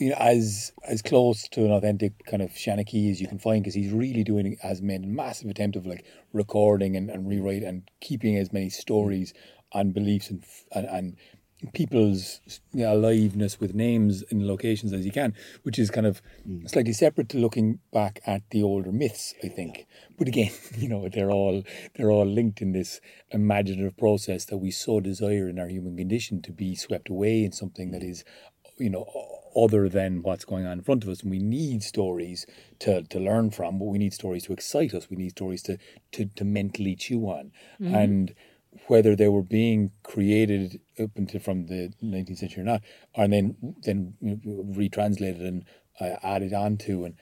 [0.00, 3.62] you know, as as close to an authentic kind of Shanachie as you can find,
[3.62, 7.64] because he's really doing has made a massive attempt of like recording and, and rewrite
[7.64, 9.34] and keeping as many stories
[9.74, 10.44] and beliefs and
[10.76, 11.16] and, and
[11.72, 12.40] people's
[12.72, 16.68] you know, aliveness with names and locations as you can, which is kind of mm.
[16.70, 19.86] slightly separate to looking back at the older myths, I think.
[20.16, 21.64] But again, you know, they're all
[21.96, 23.00] they're all linked in this
[23.30, 27.52] imaginative process that we so desire in our human condition to be swept away in
[27.52, 28.10] something that mm.
[28.10, 28.24] is,
[28.78, 29.06] you know,
[29.56, 31.22] other than what's going on in front of us.
[31.22, 32.46] And we need stories
[32.80, 35.10] to, to learn from, but we need stories to excite us.
[35.10, 35.78] We need stories to
[36.12, 37.50] to, to mentally chew on.
[37.80, 37.94] Mm-hmm.
[37.94, 38.34] And
[38.86, 42.82] whether they were being created up until from the 19th century or not,
[43.14, 45.64] and then then retranslated and
[46.00, 47.14] uh, added onto, and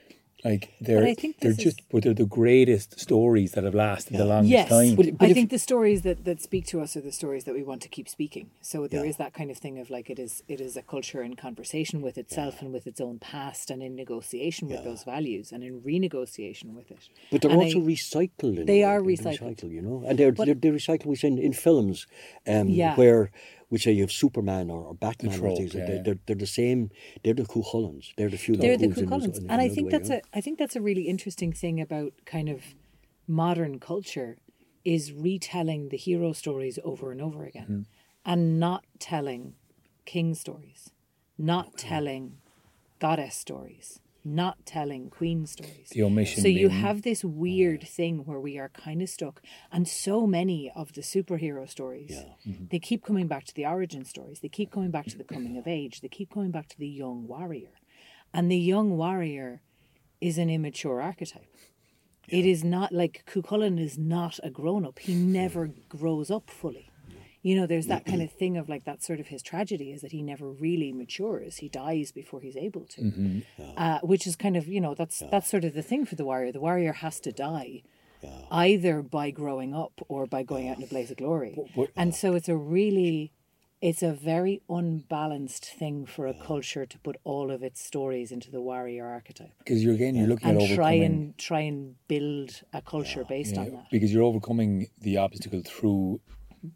[0.45, 3.75] like they're I think they're this is- just but they're the greatest stories that have
[3.75, 4.95] lasted the longest Yes, time.
[4.95, 7.45] But- but I if- think the stories that, that speak to us are the stories
[7.45, 8.51] that we want to keep speaking.
[8.61, 11.23] So there is that kind of thing of like it is it is a culture
[11.23, 15.53] in conversation with itself and with its own past and in negotiation with those values
[15.53, 17.09] and in renegotiation with it.
[17.31, 18.59] But they're And also I- recycled.
[18.61, 18.93] In They a way.
[18.93, 19.57] are recycled.
[19.57, 21.07] recycled, you know, and they're they're, they're recycled.
[21.07, 22.07] We say in, in films,
[22.47, 22.95] um, Yeah.
[22.97, 23.31] where
[23.71, 25.75] we say you have Superman or, or Batman or trope, things.
[25.75, 26.03] yeah, they're, yeah.
[26.05, 26.91] they're they're the same.
[27.23, 28.15] They're the Cuchulainns.
[28.17, 28.57] They're the few.
[28.57, 29.27] they're the Cuchulainns in Cuchulainns.
[29.35, 32.13] this- in and I think that's a I think that's a really interesting thing about
[32.25, 32.61] kind of
[33.27, 34.39] modern culture
[34.85, 37.83] is retelling the hero stories over and over again Mm-hmm.
[38.33, 39.55] and not telling
[40.05, 40.91] king stories,
[41.37, 42.39] not telling
[43.01, 45.89] goddess stories, not telling queen stories.
[45.91, 49.41] The omission So you being- have this weird thing where we are kind of stuck,
[49.71, 52.11] and so many of the superhero stories,
[52.47, 52.65] Mm-hmm.
[52.71, 54.41] they keep coming back to the origin stories.
[54.41, 56.01] They keep coming back to the coming of age.
[56.01, 57.73] They keep coming back to the young warrior,
[58.35, 59.63] and the young warrior
[60.21, 61.47] is an immature archetype.
[62.29, 64.99] It is not like Cuchulainn is not a grown up.
[64.99, 66.91] He never grows up fully.
[67.47, 70.01] You know, there's that kind of thing of like that's sort of his tragedy is
[70.01, 71.59] that he never really matures.
[71.59, 73.43] He dies before he's able to,
[73.77, 76.25] uh, which is kind of you know that's that's sort of the thing for the
[76.25, 76.51] warrior.
[76.51, 77.83] The warrior has to die
[78.51, 81.57] either by growing up or by going out in a blaze of glory.
[81.95, 83.33] and so it's a really
[83.81, 88.51] it's a very unbalanced thing for a culture to put all of its stories into
[88.51, 89.53] the warrior archetype.
[89.59, 93.55] Because you're again you're looking and at try and try and build a culture based
[93.55, 93.87] yeah, on that.
[93.91, 96.21] because you're overcoming the obstacle through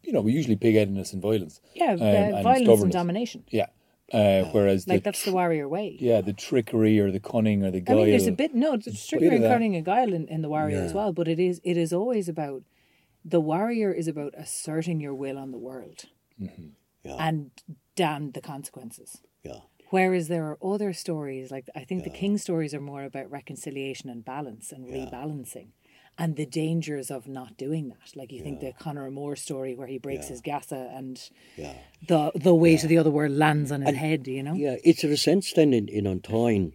[0.02, 3.44] you know we usually pig-headedness and violence Yeah, um, uh, and violence and domination.
[3.50, 3.66] yeah
[4.12, 5.96] uh, whereas Like the that's the warrior way.
[6.00, 7.98] yeah the trickery or the cunning or the guile.
[7.98, 10.48] I mean, there's a bit no, it's trickery and cunning and guile in, in the
[10.48, 11.12] warrior as well.
[11.12, 12.62] But it is it is always about
[13.24, 16.06] the warrior is about asserting your will on the world,
[16.38, 17.16] Yeah.
[17.28, 17.50] and
[17.94, 19.22] damn the consequences.
[19.44, 19.60] Yeah.
[19.90, 24.08] Whereas there are other stories, like I think the king stories are more about reconciliation
[24.10, 25.68] and balance and rebalancing
[26.18, 28.14] and the dangers of not doing that.
[28.14, 31.20] Like you think the Conaire Mór story where he breaks his geasa and
[31.56, 31.74] Yeah.
[32.06, 34.54] the the weight of the other world lands on his head, you know?
[34.54, 36.72] Yeah, it's a sense then in, in an Táin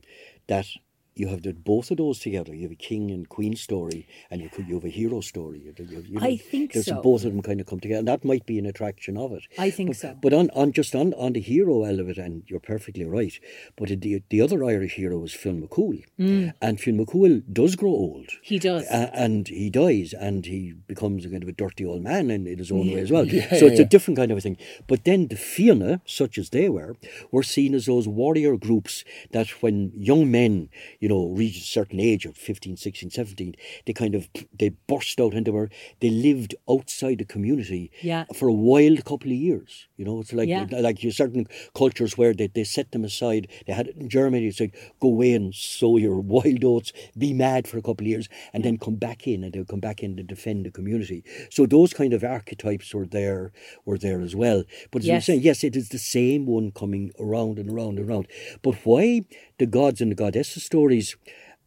[0.47, 0.67] that
[1.16, 2.53] you have the, both of those together.
[2.53, 5.59] You have a king and queen story, and you could you have a hero story.
[5.59, 7.01] You, you, you I think there's so.
[7.01, 9.43] both of them kind of come together, and that might be an attraction of it.
[9.57, 10.18] I think but, so.
[10.22, 13.34] But on, on just on, on the hero element, and you're perfectly right.
[13.78, 16.53] But the the other Irish hero is Fionn McCool, Mm.
[16.61, 18.30] and Fionn McCool does grow old.
[18.41, 18.84] He does.
[18.88, 22.45] A- and he dies, and he becomes a kind of a dirty old man in,
[22.45, 23.26] in his own way as well.
[23.26, 24.57] Yeah, so yeah, it's a different kind of a thing.
[24.88, 26.97] But then the Fianna, such as they were,
[27.32, 30.70] were seen as those warrior groups that when young men,
[31.06, 34.28] you know, reach a certain age of 15, 16, 17, they kind of
[34.62, 35.70] they burst out and they were
[36.03, 38.24] they lived outside the community Yeah.
[38.39, 39.72] for a wild couple of years.
[39.97, 40.66] You know, it's like Yeah.
[40.88, 41.45] like you certain
[41.82, 43.43] cultures where they, they set them aside.
[43.68, 44.47] They had it in Germany.
[44.47, 46.91] It's like go away and sow your wild oats,
[47.26, 49.86] be mad for a couple of years, and then come back in, and they'll come
[49.89, 51.20] back in to defend the community.
[51.56, 53.51] So those kind of archetypes were there,
[53.88, 54.64] were there as well.
[54.91, 55.26] But as Yes.
[55.28, 58.26] saying, yes, it is the same one coming around and around and around.
[58.66, 59.08] But why
[59.62, 60.64] the gods and the goddesses
[61.02, 61.18] stories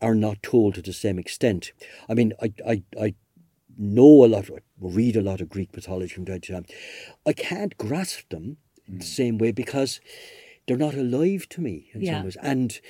[0.01, 1.73] are not told to the same extent?
[2.09, 3.15] I mean, I I I
[3.77, 4.49] know a lot,
[4.81, 6.67] read a lot of Greek mythology from time to time.
[7.27, 8.57] I can't grasp them
[8.87, 9.01] the hmm.
[9.01, 10.01] same way because
[10.67, 12.15] they're not alive to me in Yeah.
[12.15, 12.81] some ways, and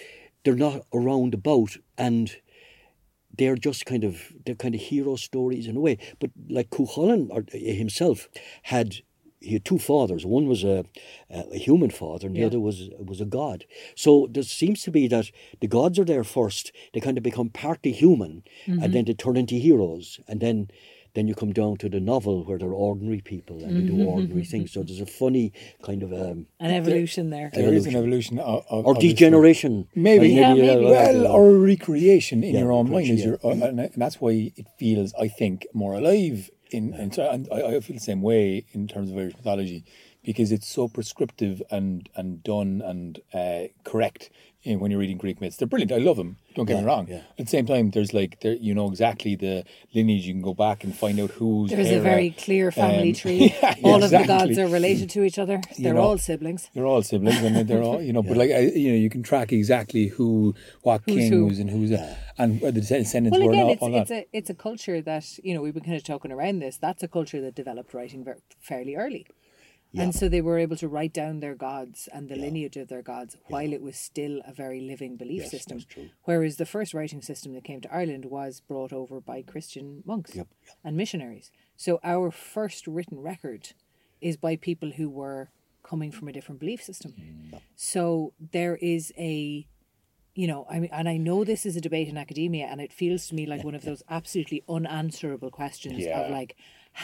[0.43, 2.37] they're not around about, and
[3.39, 5.99] they're just kind of they're kind of hero stories in a way.
[6.19, 8.29] But like Cuchulainn or eh, himself
[8.63, 9.03] had.
[9.41, 10.25] He had two fathers.
[10.27, 10.85] One was a,
[11.31, 12.47] a human father, and the Yeah.
[12.49, 13.65] other was was a god.
[13.95, 15.31] So there seems to be that
[15.61, 16.73] the gods are there first.
[16.93, 18.83] They kind of become partly human, Mm-hmm.
[18.83, 20.21] and then they turn into heroes.
[20.29, 20.69] And then
[21.15, 24.05] then you come down to the novel where they're ordinary people and they Mm-hmm.
[24.05, 24.73] do ordinary things.
[24.73, 27.51] So there's a funny kind of um, An evolution there.
[27.53, 29.89] There is an evolution of, of or degeneration.
[29.95, 30.29] Maybe.
[30.29, 30.69] Yeah, maybe.
[30.69, 33.69] uh, Well, uh, or a recreation in Yeah, your own mind, recreation, as your, uh,
[33.69, 36.51] and, and that's why it feels, I think, more alive.
[36.71, 39.85] In and, so, I, I feel the same way in terms of Irish mythology,
[40.29, 44.29] because it's so prescriptive and and done and uh, correct.
[44.65, 45.93] In, when you're reading Greek myths, they're brilliant.
[45.93, 46.37] I love them.
[46.57, 47.07] Don't get me wrong.
[47.09, 47.23] yeah.
[47.39, 49.65] At the same time, there's like there, you know exactly the
[49.95, 50.27] lineage.
[50.27, 51.71] You can go back and find out who's.
[51.71, 53.55] There's a very clear family um, tree.
[53.63, 55.61] yeah, all of the gods are related to each other.
[55.79, 56.69] They're know, all siblings.
[56.75, 58.23] They're all siblings, and they're all you know.
[58.23, 61.61] But like I, you know, you can track exactly who, what Who's kings who.
[61.63, 63.53] and who's uh, and where the descendants Well, were.
[63.53, 64.25] again, it's all, all it's that.
[64.25, 66.77] a it's a culture that you know we've been kind of talking around this.
[66.77, 69.25] That's a culture that developed writing ver- fairly early,
[69.97, 73.03] and so they were able to write down their gods and the lineage of their
[73.03, 75.79] gods while it was still a very living belief Yes, system.
[75.79, 76.11] that's true.
[76.25, 80.37] Whereas the first writing system that came to Ireland was brought over by Christian monks
[80.85, 81.51] and missionaries.
[81.77, 83.73] So our first written record
[84.21, 85.51] is by people who were
[85.83, 87.15] coming from a different belief system.
[87.19, 87.61] Mm.
[87.77, 89.67] So there is a
[90.35, 92.93] you know, I mean, and I know this is a debate in academia, and it
[92.93, 96.21] feels to me like one of those absolutely unanswerable questions Yeah.
[96.21, 96.55] of like,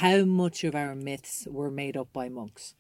[0.03, 2.75] how much of our myths were made up by monks?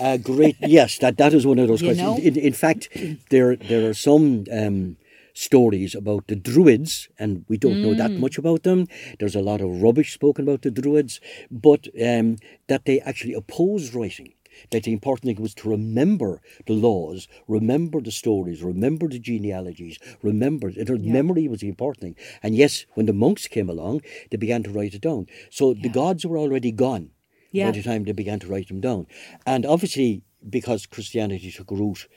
[0.00, 0.56] Uh, great.
[0.60, 2.18] yes, that, that is one of those You questions.
[2.18, 2.88] In, in fact,
[3.30, 4.96] there there are some um,
[5.32, 7.98] stories about the Druids, and we don't know Mm.
[8.02, 8.86] that much about them.
[9.18, 11.20] There's a lot of rubbish spoken about the Druids,
[11.50, 12.36] but um,
[12.66, 14.32] that they actually opposed writing.
[14.70, 19.98] That the important thing was to remember the laws, remember the stories, remember the genealogies,
[20.22, 22.16] remember their memory was the important thing.
[22.42, 25.26] And yes, when the monks came along, they began to write it down.
[25.50, 27.10] So the gods were already gone
[27.52, 27.66] Yeah.
[27.66, 29.06] by the time they began to write them down.
[29.46, 32.08] And obviously, because Christianity took root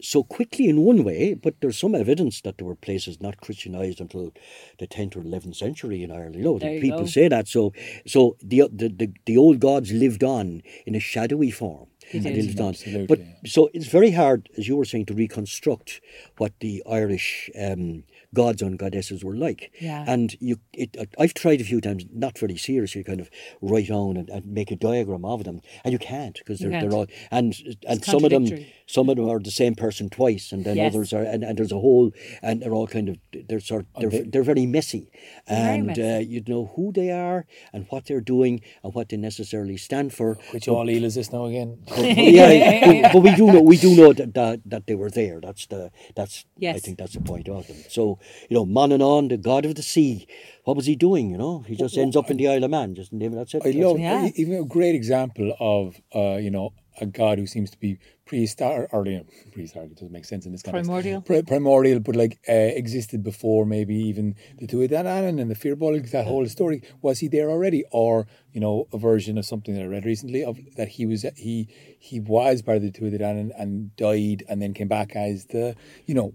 [0.00, 4.00] so quickly in one way, but there's some evidence that there were places not Christianized
[4.00, 4.32] until
[4.78, 6.34] the 10th or 11th century in Ireland.
[6.36, 7.06] You know, you people go.
[7.06, 7.48] say that.
[7.48, 7.72] So,
[8.06, 11.88] so the, the the the old gods lived on in a shadowy form.
[12.12, 12.74] and lived on.
[13.06, 13.26] But yeah.
[13.46, 16.00] so it's very hard, as you were saying, to reconstruct
[16.36, 19.72] what the Irish um, gods and goddesses were like.
[19.80, 20.04] Yeah.
[20.06, 23.30] And you, it, I've tried a few times, not very seriously, kind of
[23.60, 26.92] write down and, and make a diagram of them, and you can't because they're, they're
[26.92, 27.56] all and
[27.88, 28.46] and some of them.
[28.88, 30.94] Some of them are the same person twice, and then Yes.
[30.94, 33.16] others are and, and there's a whole and they're all kind of
[33.48, 35.10] they're sort they're they- they're very messy,
[35.48, 36.02] Very and messy.
[36.02, 40.12] Uh, you know who they are and what they're doing and what they necessarily stand
[40.14, 40.38] for.
[40.52, 41.78] Which all eel is this now again?
[41.98, 45.40] yeah, but, but we do know we do know that, that that they were there.
[45.40, 47.76] That's the that's I think that's the point of them.
[47.88, 48.18] So
[48.48, 50.26] you know, Manannán, the god of the sea,
[50.64, 51.30] what was he doing?
[51.30, 52.94] You know, he just ends up in the Isle of Man.
[52.94, 53.36] Just name it.
[53.36, 53.62] That's it.
[53.64, 54.00] I That's love it.
[54.00, 54.28] Yeah.
[54.36, 58.92] even a great example of uh, you know a god who seems to be prehistoric
[58.92, 59.92] or you know, prehistoric.
[59.92, 60.88] It doesn't make sense in this context.
[60.88, 61.20] Primordial?
[61.20, 66.10] Pri- primordial, but like uh, existed before maybe even the Tuatha and the Firbolg.
[66.10, 69.82] That whole story was he there already, or you know a version of something that
[69.82, 71.68] I read recently of that he was he
[71.98, 75.76] he was part of the Tuatha and died and then came back as the
[76.06, 76.32] you know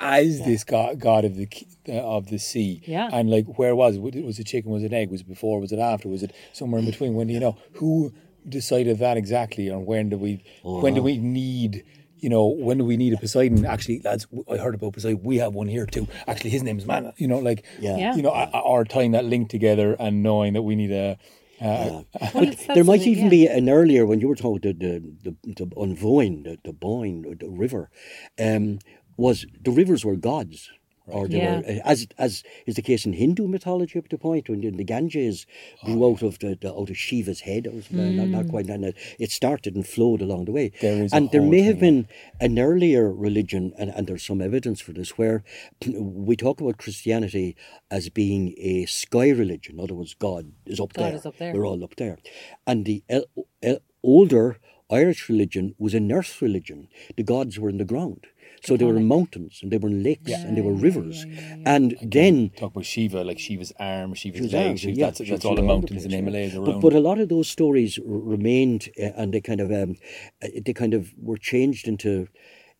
[0.00, 2.82] as this god god of the ki- of the sea.
[2.86, 3.08] Yeah.
[3.12, 4.00] And like, where was it?
[4.00, 4.70] Was it chicken?
[4.70, 5.10] Was it egg?
[5.10, 5.60] Was it before?
[5.60, 6.08] Was it after?
[6.08, 7.14] Was it somewhere in between?
[7.14, 8.12] When do you know who
[8.48, 10.42] decided that exactly, or when do we?
[10.62, 11.84] When do we need?
[12.18, 13.64] You know, when do we need a Poseidon?
[13.64, 15.22] Actually, lads, I heard about Poseidon.
[15.22, 16.06] We have one here too.
[16.26, 17.14] Actually, his name is Mana.
[17.16, 17.96] You know, like, Yeah.
[17.96, 18.14] Yeah.
[18.14, 21.18] you know, or tying that link together and knowing that we need a.
[21.60, 22.02] Uh,
[22.34, 23.30] Well, there might even yeah.
[23.30, 26.72] be an earlier when you were talking the the the, the an Bhóinn, the, the
[26.72, 27.90] Boyne, the river,
[28.38, 28.78] um,
[29.16, 30.70] was the rivers were gods.
[31.12, 31.58] Or they Yeah.
[31.60, 34.84] were, as as is the case in Hindu mythology up to the point when the
[34.84, 35.46] Ganges
[35.84, 37.66] grew out of the, the out of Shiva's head.
[37.66, 38.66] It was uh, not, not quite.
[38.66, 40.72] Not, not- it started and flowed along the way.
[40.80, 42.08] There is and there may have been
[42.40, 45.42] an earlier religion, and, and there's some evidence for this, where
[45.86, 47.56] we talk about Christianity
[47.90, 49.74] as being a sky religion.
[49.78, 51.14] In other words, God is up God there.
[51.14, 51.52] is up there.
[51.54, 52.18] We're all up there.
[52.66, 53.24] And the el-
[53.62, 54.58] el- older
[54.90, 56.88] Irish religion was an earth religion.
[57.16, 58.26] The gods were in the ground.
[58.62, 61.24] So there were mountains and there were in lakes and there were rivers.
[61.64, 64.66] And then Talk about Shiva, like Shiva's arm, Shiva's Shiva's legs.
[64.68, 66.22] arms, Shiva, yeah, that's that's all the was all over mountains in the yeah.
[66.22, 66.80] Himalayas But, around.
[66.80, 69.96] but a lot of those stories r- remained, uh, and they kind of um,
[70.42, 72.28] uh, they kind of were changed into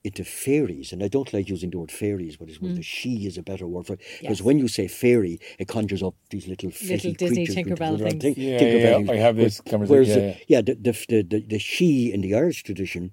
[0.03, 0.93] into fairies.
[0.93, 3.43] And I don't like using the word fairies, but it's well, the sí is a
[3.43, 4.01] better word for it.
[4.21, 4.43] Because Yes.
[4.47, 7.47] when you say fairy, it conjures up these little fairy Disney.
[7.47, 8.39] Tinkerbell with- things.
[8.39, 9.11] Yeah, Tinkerbell yeah, things.
[9.11, 10.37] I have this Whereas- conversation, Whereas, yeah, the- yeah.
[10.49, 13.13] yeah, the, the, the, the, the sí in the Irish tradition,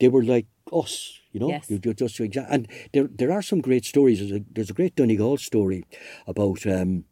[0.00, 1.48] they were like us, you know.
[1.48, 1.70] Yes.
[1.70, 4.18] You ju- just to exa- and there there are some great stories.
[4.20, 5.84] There's a there's a great Donegal story
[6.26, 7.04] about um,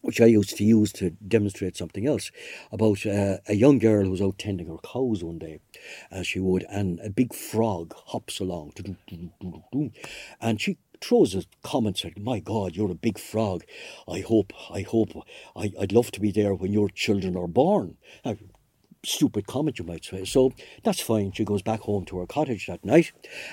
[0.00, 2.30] which I used to use to demonstrate something else
[2.70, 5.60] about uh, a young girl who was out tending her cows one day,
[6.10, 8.72] as she would, and a big frog hops along,
[10.40, 13.64] and she throws a comment said, "My God, you're a big frog.
[14.08, 15.10] I hope, I hope,
[15.56, 18.36] I, I'd love to be there when your children are born." Now,
[19.04, 20.24] stupid comment, you might say.
[20.24, 20.52] So
[20.84, 21.32] that's fine.
[21.32, 23.12] She goes back home to her cottage that night,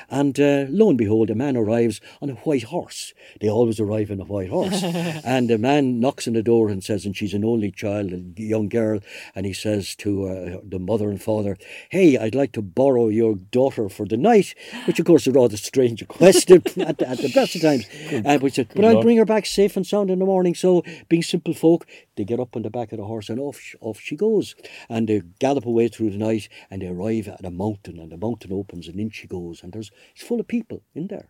[0.10, 3.14] and uh, lo and behold, a man arrives on a white horse.
[3.42, 4.82] They always arrive on a white horse.
[4.84, 8.24] and the man knocks on the door and says, and she's an only child, a
[8.42, 9.00] young girl,
[9.36, 11.58] and he says to uh, the mother and father,
[11.90, 15.40] Hey, I'd like to borrow your daughter for the night, which of course is a
[15.40, 17.86] rather strange request at, at, the- at the best of times.
[18.12, 20.56] Uh, but, said, but I'll bring her back safe and sound in the morning.
[20.56, 21.86] So, being simple folk,
[22.18, 24.56] they get up on the back of the horse and off, off she goes.
[24.90, 28.18] And they gallop away through the night and they arrive at a mountain and the
[28.18, 31.30] mountain opens and in she goes and there's it's full of people in there.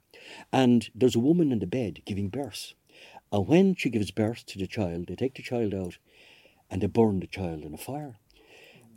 [0.51, 2.74] And there's a woman in the bed giving birth.
[3.32, 5.97] And when she gives birth to the child, they take the child out
[6.70, 8.18] and they burn the child in a fire.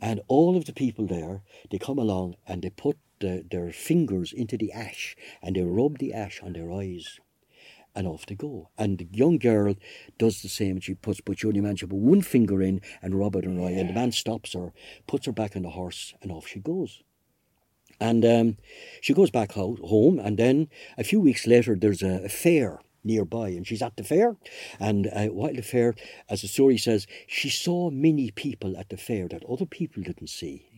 [0.01, 4.31] And all of the people there, they come along and they put the, their fingers
[4.31, 7.19] into the ash and they rub the ash on their eyes
[7.95, 8.69] and off they go.
[8.77, 9.75] And the young girl
[10.17, 10.71] does the same.
[10.71, 13.67] And she puts, but she only manages put one finger in and it on her.
[13.67, 14.73] And the man stops her,
[15.07, 17.01] puts her back on the horse, and off she goes.
[17.99, 18.57] And um,
[19.01, 22.79] she goes back out, home, and then a few weeks later, there's a, a fair
[23.03, 24.37] nearby, and she's at the fair.
[24.79, 25.95] And uh, while the fair,
[26.29, 30.29] as the story says, she saw many people at the fair that other people didn't
[30.29, 30.69] see.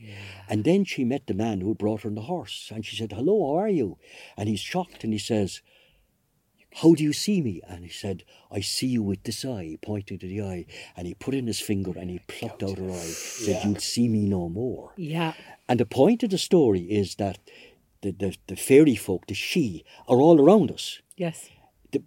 [0.49, 3.11] And then she met the man who brought her on the horse, and she said,
[3.11, 3.97] "Hello, how are you?"
[4.37, 5.61] And he's shocked, and he says,
[6.75, 7.61] how do you see me?
[7.67, 10.65] And he said, I see you with this eye, pointing to the eye.
[10.95, 14.07] And he put in his finger and he plucked out her eye, said, You'll see
[14.07, 14.93] me no more.
[14.95, 15.33] Yeah.
[15.67, 17.39] And the point of the story is that
[18.01, 21.49] the, the, the fairy folk, the sí, are all around us, Yes.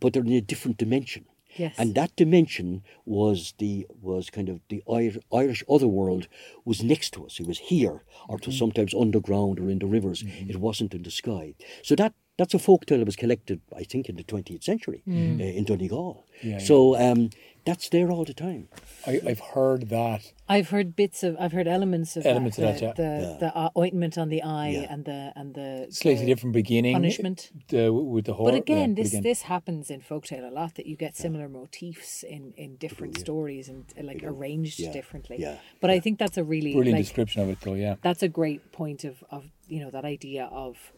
[0.01, 1.27] but they're in a different dimension.
[1.57, 1.77] Yes.
[1.79, 6.27] And that dimension was the was kind of the Ir- Irish otherworld
[6.65, 7.39] was next to us.
[7.39, 8.65] It was here, or it was mm-hmm.
[8.65, 10.23] sometimes underground or in the rivers.
[10.25, 10.51] Mm-hmm.
[10.51, 11.55] It wasn't in the sky.
[11.83, 15.03] So that that's a folk tale that was collected, I think, in the twentieth century
[15.09, 16.27] uh, in Donegal.
[16.43, 17.31] Yeah, so um,
[17.65, 18.69] that's there all the time.
[19.07, 20.33] I, I've heard that.
[20.49, 23.19] I've heard bits of, I've heard elements of Elements that, of that, the, yeah.
[23.19, 24.93] the, the uh, ointment on the eye Yeah.
[24.93, 26.93] and the and the Slightly the different beginning.
[26.95, 27.51] punishment.
[27.69, 28.51] The, with the horror.
[28.51, 29.23] But again, yeah, this again.
[29.23, 33.69] this happens in folktale a lot that you get similar motifs in in different stories
[33.69, 34.93] and uh, like arranged Yeah.
[34.93, 35.37] differently.
[35.39, 35.59] Yeah.
[35.81, 37.75] But I think that's a really brilliant like description of it, though.
[37.75, 37.95] Yeah.
[38.03, 40.93] that's a great point of of you know that idea of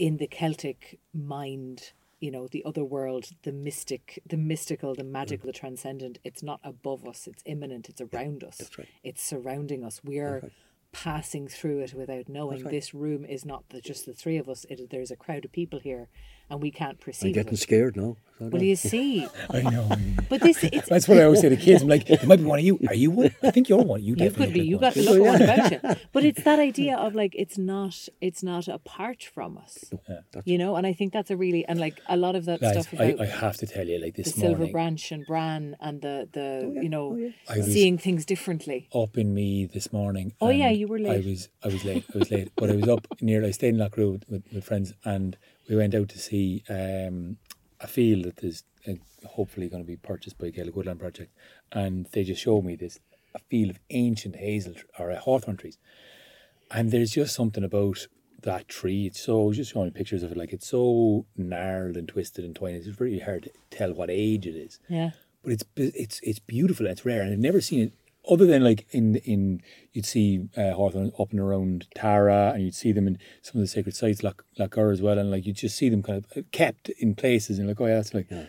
[0.00, 5.46] in the Celtic mind, you know, the other world, the mystic, the mystical, the magical,
[5.46, 6.18] the transcendent.
[6.24, 7.88] It's not above us; it's immanent.
[7.90, 8.58] It's around us.
[8.78, 8.88] right.
[9.04, 10.00] It's surrounding us.
[10.02, 10.50] We're
[10.92, 12.64] passing through it without knowing.
[12.64, 14.64] This room is not the, just the three of us.
[14.70, 16.08] It, there's a crowd of people here,
[16.50, 17.28] and we can't proceed.
[17.28, 18.16] I'm getting scared now.
[18.40, 19.86] Well, you see, I know.
[20.30, 21.82] but this it's That's what I always say to kids.
[21.82, 22.78] I'm like, it might be one of you.
[22.88, 23.34] Are you one?
[23.42, 24.00] I think you're one.
[24.02, 24.80] You you definitely could be you one.
[24.80, 28.08] got the look of one about you but it's that idea of like it's not
[28.20, 29.92] it's not apart from us
[30.44, 32.72] you know and i think that's a really and like a lot of that Guys,
[32.72, 35.26] stuff I, about I have to tell you, like this the this silver branch and
[35.26, 39.92] bran and the the you know I was- seeing things differently up in me this
[39.92, 40.32] morning.
[40.40, 41.24] Oh, yeah, you were late.
[41.24, 42.04] I was I was late.
[42.14, 43.44] I was late, but I was up near.
[43.44, 45.36] I stayed in Loughcrew with, with, with friends, and
[45.70, 47.38] we went out to see um,
[47.80, 48.92] a field that is uh,
[49.26, 51.32] hopefully going to be purchased by Gaelic Woodland Project,
[51.72, 52.98] and they just showed me this
[53.34, 55.78] a field of ancient hazel or uh, hawthorn trees,
[56.70, 58.08] and there's just something about
[58.42, 59.06] that tree.
[59.06, 62.88] It's so just showing pictures of it, like it's so gnarled and twisted and twisted.
[62.88, 65.10] It's really hard to tell what age it is yeah
[65.42, 67.92] but it's it's it's beautiful it's rare and I've never seen it
[68.28, 69.62] other than like in in
[69.92, 73.60] you'd see uh, Hawthorne up and around Tara, and you'd see them in some of
[73.60, 76.24] the sacred sites like like Ur as well, and like you just see them kind
[76.24, 78.26] of kept in places, and like oh yeah, that's like.
[78.30, 78.46] Yeah.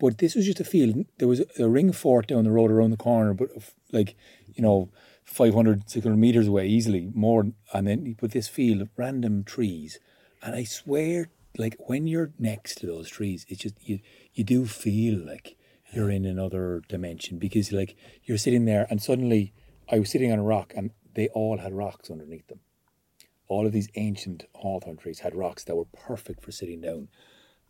[0.00, 1.06] But this was just a field.
[1.18, 3.48] There was a, a ring fort down the road around the corner, but
[3.90, 4.14] like
[4.54, 4.90] you know,
[5.24, 7.46] 500, 600 meters away easily, more.
[7.72, 9.98] And then you put this field of random trees,
[10.40, 13.98] and I swear, like when you're next to those trees, it's just you
[14.34, 15.56] you do feel like
[15.92, 19.52] you're in another dimension because like you're sitting there, and suddenly
[19.90, 22.60] I was sitting on a rock, and they all had rocks underneath them.
[23.48, 27.08] All of these ancient hawthorn trees had rocks that were perfect for sitting down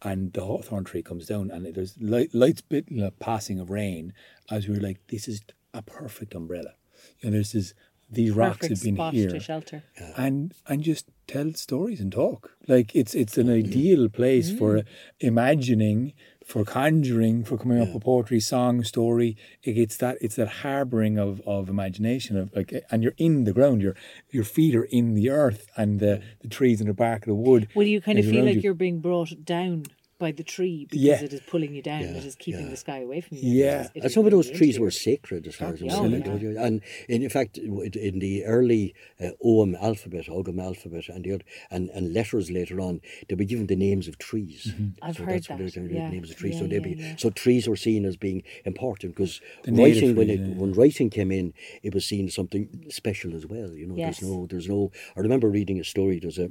[0.02, 3.68] and the hawthorn tree comes down and there's light, lights bit you know, passing of
[3.70, 4.12] rain
[4.50, 5.40] as we were like this is
[5.74, 6.74] a perfect umbrella
[7.22, 7.74] and there's this is
[8.10, 9.82] these rocks Perfect have been spot here to shelter.
[10.16, 14.58] and and just tell stories and talk like it's it's an ideal place Mm.
[14.58, 14.82] for
[15.20, 16.12] imagining
[16.48, 21.18] for conjuring for coming up with poetry song story it, it's that it's that harboring
[21.18, 23.94] of, of imagination of like eh, and you're in the ground your
[24.30, 27.34] your feet are in the earth and the, the trees and the bark of the
[27.34, 28.70] wood Well, you kind of feel like you.
[28.70, 29.84] are being brought down
[30.18, 31.22] by the tree because Yeah.
[31.22, 32.02] it is pulling you down.
[32.02, 32.70] it is keeping yeah.
[32.70, 33.42] the sky away from you.
[33.64, 33.80] Yeah.
[33.80, 36.02] It is- it And some of those trees were sacred as far as I'm Oh,
[36.10, 36.42] concerned.
[36.42, 36.64] yeah.
[36.66, 41.44] And in, in fact, in the early uh, OM alphabet, Ogam alphabet, and the other,
[41.70, 44.72] and, and letters later on, they were given the names of trees.
[45.02, 46.10] I've so heard that's what that, they were, the yeah.
[46.10, 46.54] names of trees.
[46.54, 47.16] Yeah, so they yeah, be yeah.
[47.16, 50.54] so trees were seen as being important because writing when it yeah.
[50.54, 53.70] when writing came in, it was seen as something special as well.
[53.72, 54.18] You know, Yes.
[54.20, 54.90] there's no there's no.
[55.16, 56.18] I remember reading a story.
[56.18, 56.50] There's a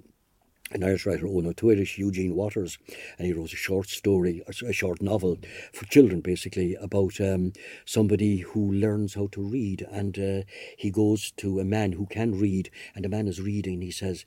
[0.71, 2.77] an Irish writer, oh no, Irish, Eugene Watters,
[3.17, 5.37] and he wrote a short story, a short novel
[5.73, 7.53] for children, basically, about um,
[7.85, 9.85] somebody who learns how to read.
[9.91, 10.41] And uh,
[10.77, 14.25] he goes to a man who can read, and the man is reading, he says,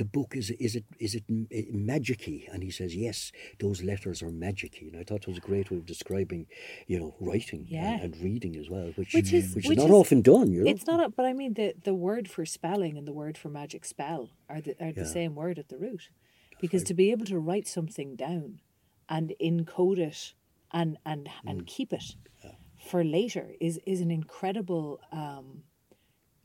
[0.00, 4.22] the book is is it is it eh, magicy and he says yes those letters
[4.22, 6.46] are magicy and I thought it was a great way of describing
[6.86, 7.94] you know writing Yeah.
[7.94, 10.50] and, and reading as well which Which is- which which is not is- often done
[10.50, 13.12] you know It's not, a, but I mean the the word for spelling and the
[13.12, 16.04] word for magic spell are the are the same word at the root,
[16.62, 18.60] because to be able to write something down,
[19.14, 20.20] and encode it,
[20.72, 21.66] and and and Mm.
[21.66, 22.16] keep it
[22.90, 25.46] for later is is an incredible um,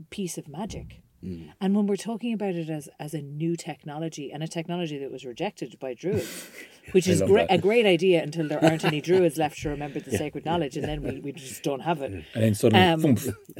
[0.09, 0.87] piece of magic.
[1.23, 1.51] Mm.
[1.61, 5.11] And when we're talking about it as as a new technology and a technology that
[5.11, 6.49] was rejected by druids,
[6.93, 10.45] which is a great idea until there aren't any druids left to remember the sacred
[10.45, 12.11] knowledge, and then we, we just don't have it.
[12.11, 13.17] and then suddenly Um.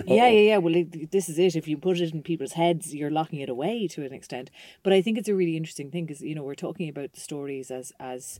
[0.08, 0.58] Yeah, yeah, yeah.
[0.58, 1.56] Well, it, this is it.
[1.56, 4.50] If you put it in people's heads, you're locking it away to an extent.
[4.82, 7.20] But I think it's a really interesting thing because you know we're talking about the
[7.20, 8.40] stories as as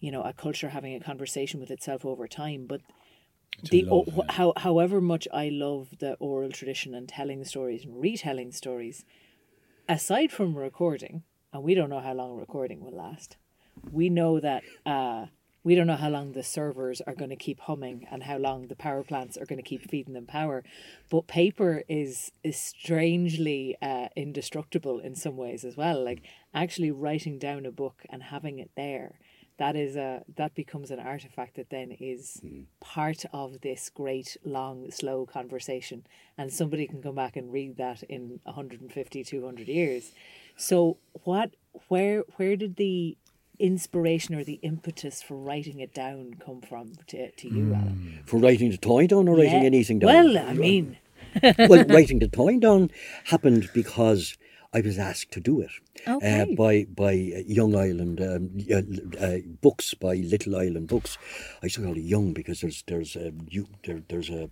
[0.00, 2.66] you know a culture having a conversation with itself over time.
[2.66, 2.82] But
[3.62, 8.00] the love, o- how however much I love the oral tradition and telling stories and
[8.00, 9.04] retelling stories,
[9.88, 13.36] aside from recording, and we don't know how long recording will last.
[13.90, 14.62] We know that.
[14.84, 15.26] Uh,
[15.64, 18.68] we don't know how long the servers are going to keep humming and how long
[18.68, 20.64] the power plants are going to keep feeding them power.
[21.10, 26.02] But paper is is strangely uh, indestructible in some ways as well.
[26.02, 26.22] Like
[26.54, 29.18] actually writing down a book and having it there,
[29.58, 32.62] that is a that becomes an artifact that then is hmm.
[32.80, 36.06] part of this great long slow conversation,
[36.36, 40.12] and somebody can come back and read that in 150 200 years.
[40.56, 41.54] So what
[41.88, 43.16] where where did the
[43.58, 47.74] inspiration or the impetus for writing it down come from to, to you, hmm.
[47.74, 48.22] Alan?
[48.24, 49.66] for writing the Táin down or writing Yeah.
[49.66, 50.96] anything down Well, I mean,
[51.42, 52.90] well, writing the Táin down
[53.24, 54.38] happened because
[54.74, 55.70] I was asked to do it
[56.06, 56.40] Okay.
[56.42, 61.16] uh, by by uh, Young Island um, uh, uh, books by Little Island Books.
[61.62, 64.50] I still call it Young because there's there's a new, there, there's a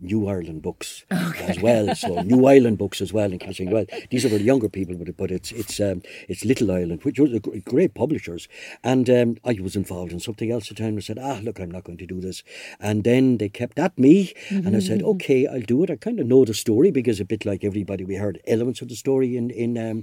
[0.00, 3.40] New Ireland Books as well, so New Island Books as well in
[3.70, 7.04] Well, these are for the younger people, but but it's it's um, it's Little Island,
[7.04, 7.26] which are
[7.64, 8.48] great publishers.
[8.82, 10.96] And um, I was involved in something else at the time.
[10.96, 12.42] I said, ah, look, I'm not going to do this.
[12.80, 15.90] And then they kept at me, and I said, okay, I'll do it.
[15.90, 18.88] I kind of know the story because a bit like everybody, we heard elements of
[18.88, 20.02] the story in in um,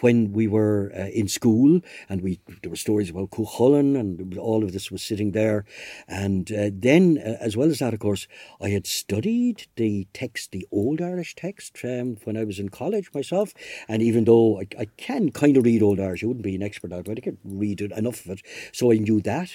[0.00, 4.62] when we were uh, in school, and we there were stories about Cuchulainn, and all
[4.64, 5.64] of this was sitting there.
[6.08, 8.28] And uh, then, uh, as well as that, of course,
[8.60, 13.10] I had studied the text, the old Irish text, um, when I was in college
[13.14, 13.54] myself.
[13.88, 16.62] And even though I, I can kind of read old Irish, I wouldn't be an
[16.62, 18.42] expert at it, but I could read it, enough of it.
[18.72, 19.50] So I knew that.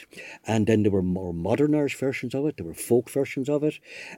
[0.47, 2.57] And then there were more modern Irish versions of it.
[2.57, 3.75] There were folk versions of it,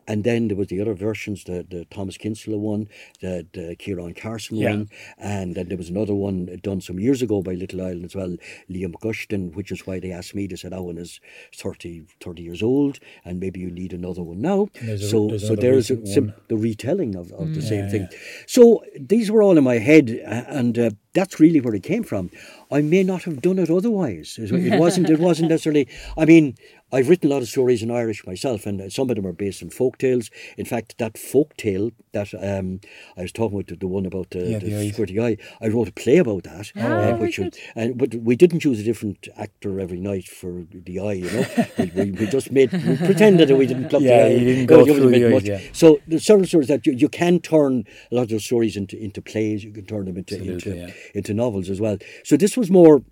[0.07, 2.87] and then there was the other versions, the, the Thomas Kinsella one,
[3.21, 4.69] the, the Ciaran Carson Yeah.
[4.71, 4.89] one,
[5.23, 8.35] and then there was another one done some years ago by Little Island as well,
[8.69, 10.45] Liam Mac Uistín, which is why they asked me.
[10.47, 11.19] They said, Owen is
[11.55, 15.47] 30, 30 years old, and maybe you need another one now." there's a- so, there's
[15.47, 18.07] so there's a, sim- the retelling of, of the same Yeah, thing.
[18.11, 18.17] yeah.
[18.47, 22.29] So these were all in my head, and uh, that's really where it came from.
[22.73, 24.37] I may not have done it otherwise.
[24.39, 25.09] It it wasn't.
[25.09, 25.87] It wasn't necessarily.
[26.17, 26.55] I mean,
[26.91, 29.63] I've written a lot of stories in Irish myself, and some of them are based
[29.63, 30.29] on folk tales.
[30.57, 32.81] In fact, that folk tale that um,
[33.17, 35.87] I was talking about, the one about the, Yeah, the the squirty eye, I wrote
[35.87, 36.71] a play about that.
[36.75, 37.57] Oh, very which was, good.
[37.75, 41.45] and, but we didn't use a different actor every night for the eye, you know.
[41.79, 44.37] we, we, we just made, we pretended that we didn't pluck Yeah, the eye.
[44.37, 45.43] you didn't go through the eyes, much.
[45.45, 45.59] yeah.
[45.73, 48.97] So there's several stories that you, you can turn a lot of those stories into,
[49.03, 50.93] into plays, you can turn them into, Absolutely, into, yeah.
[51.15, 51.97] into novels as well.
[52.23, 53.03] So this was more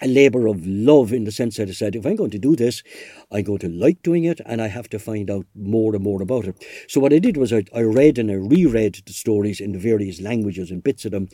[0.00, 2.56] a labour of love in the sense that I said, if I'm going to do
[2.56, 2.82] this,
[3.30, 6.20] I'm going to like doing it and I have to find out more and more
[6.20, 6.64] about it.
[6.88, 9.78] So what I did was I, I read and I reread the stories in the
[9.78, 11.28] various languages and bits of them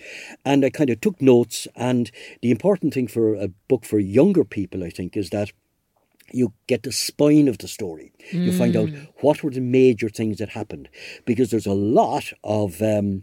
[0.44, 2.10] and I kind of took notes and
[2.42, 5.52] the important thing for a book for younger people, I think, is that
[6.32, 8.12] you get the spine of the story.
[8.30, 8.90] You find out
[9.20, 10.88] what were the major things that happened
[11.24, 13.22] because there's a lot of um,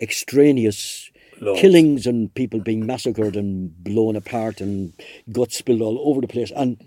[0.00, 1.11] extraneous
[1.56, 4.92] Killings and people being massacred and blown apart and
[5.30, 6.52] guts spilled all over the place.
[6.54, 6.78] And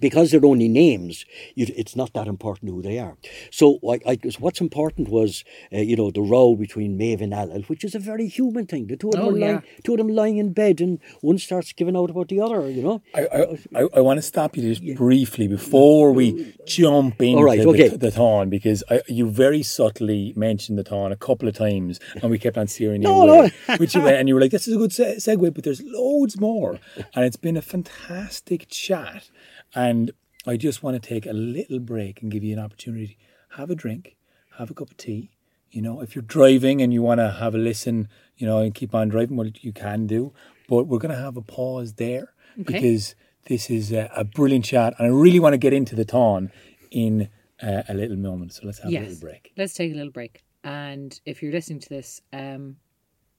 [0.00, 1.24] because they're only names,
[1.54, 3.16] you, it's not that important who they are.
[3.50, 7.68] So I, I, what's important was, uh, you know, the row between Maeve and Ailill,
[7.68, 8.86] which is a very human thing.
[8.86, 11.38] The two of them Oh, are lying, two of them lying in bed, and one
[11.38, 12.70] starts giving out about the other.
[12.70, 13.02] You know.
[13.14, 17.44] I, I, I, I want to stop you just briefly before we jump into All
[17.44, 17.88] right, the, okay.
[17.88, 22.30] the Táin because I, you very subtly mentioned the Táin a couple of times and
[22.30, 23.52] we kept on steering you No, away.
[23.68, 23.76] no.
[23.76, 25.82] which you went, and you were like, this is a good se- segue, but there's
[25.84, 26.78] loads more.
[27.14, 29.30] And it's been a fantastic chat.
[29.74, 30.12] And
[30.46, 33.16] I just want to take a little break and give you an opportunity.
[33.56, 34.16] Have a drink,
[34.58, 35.30] have a cup of tea.
[35.70, 38.74] You know, if you're driving and you want to have a listen, you know, and
[38.74, 40.32] keep on driving, well, you can do.
[40.68, 42.74] But we're going to have a pause there Okay.
[42.74, 43.14] because
[43.46, 46.50] this is a, a brilliant chat, and I really want to get into the Táin
[46.90, 47.30] in
[47.62, 48.52] uh, a little moment.
[48.52, 49.52] So let's have a little break.
[49.56, 50.42] Let's take a little break.
[50.62, 52.76] And if you're listening to this um,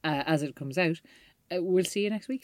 [0.03, 0.99] uh, as it comes out,
[1.51, 2.43] uh, we'll see you next week.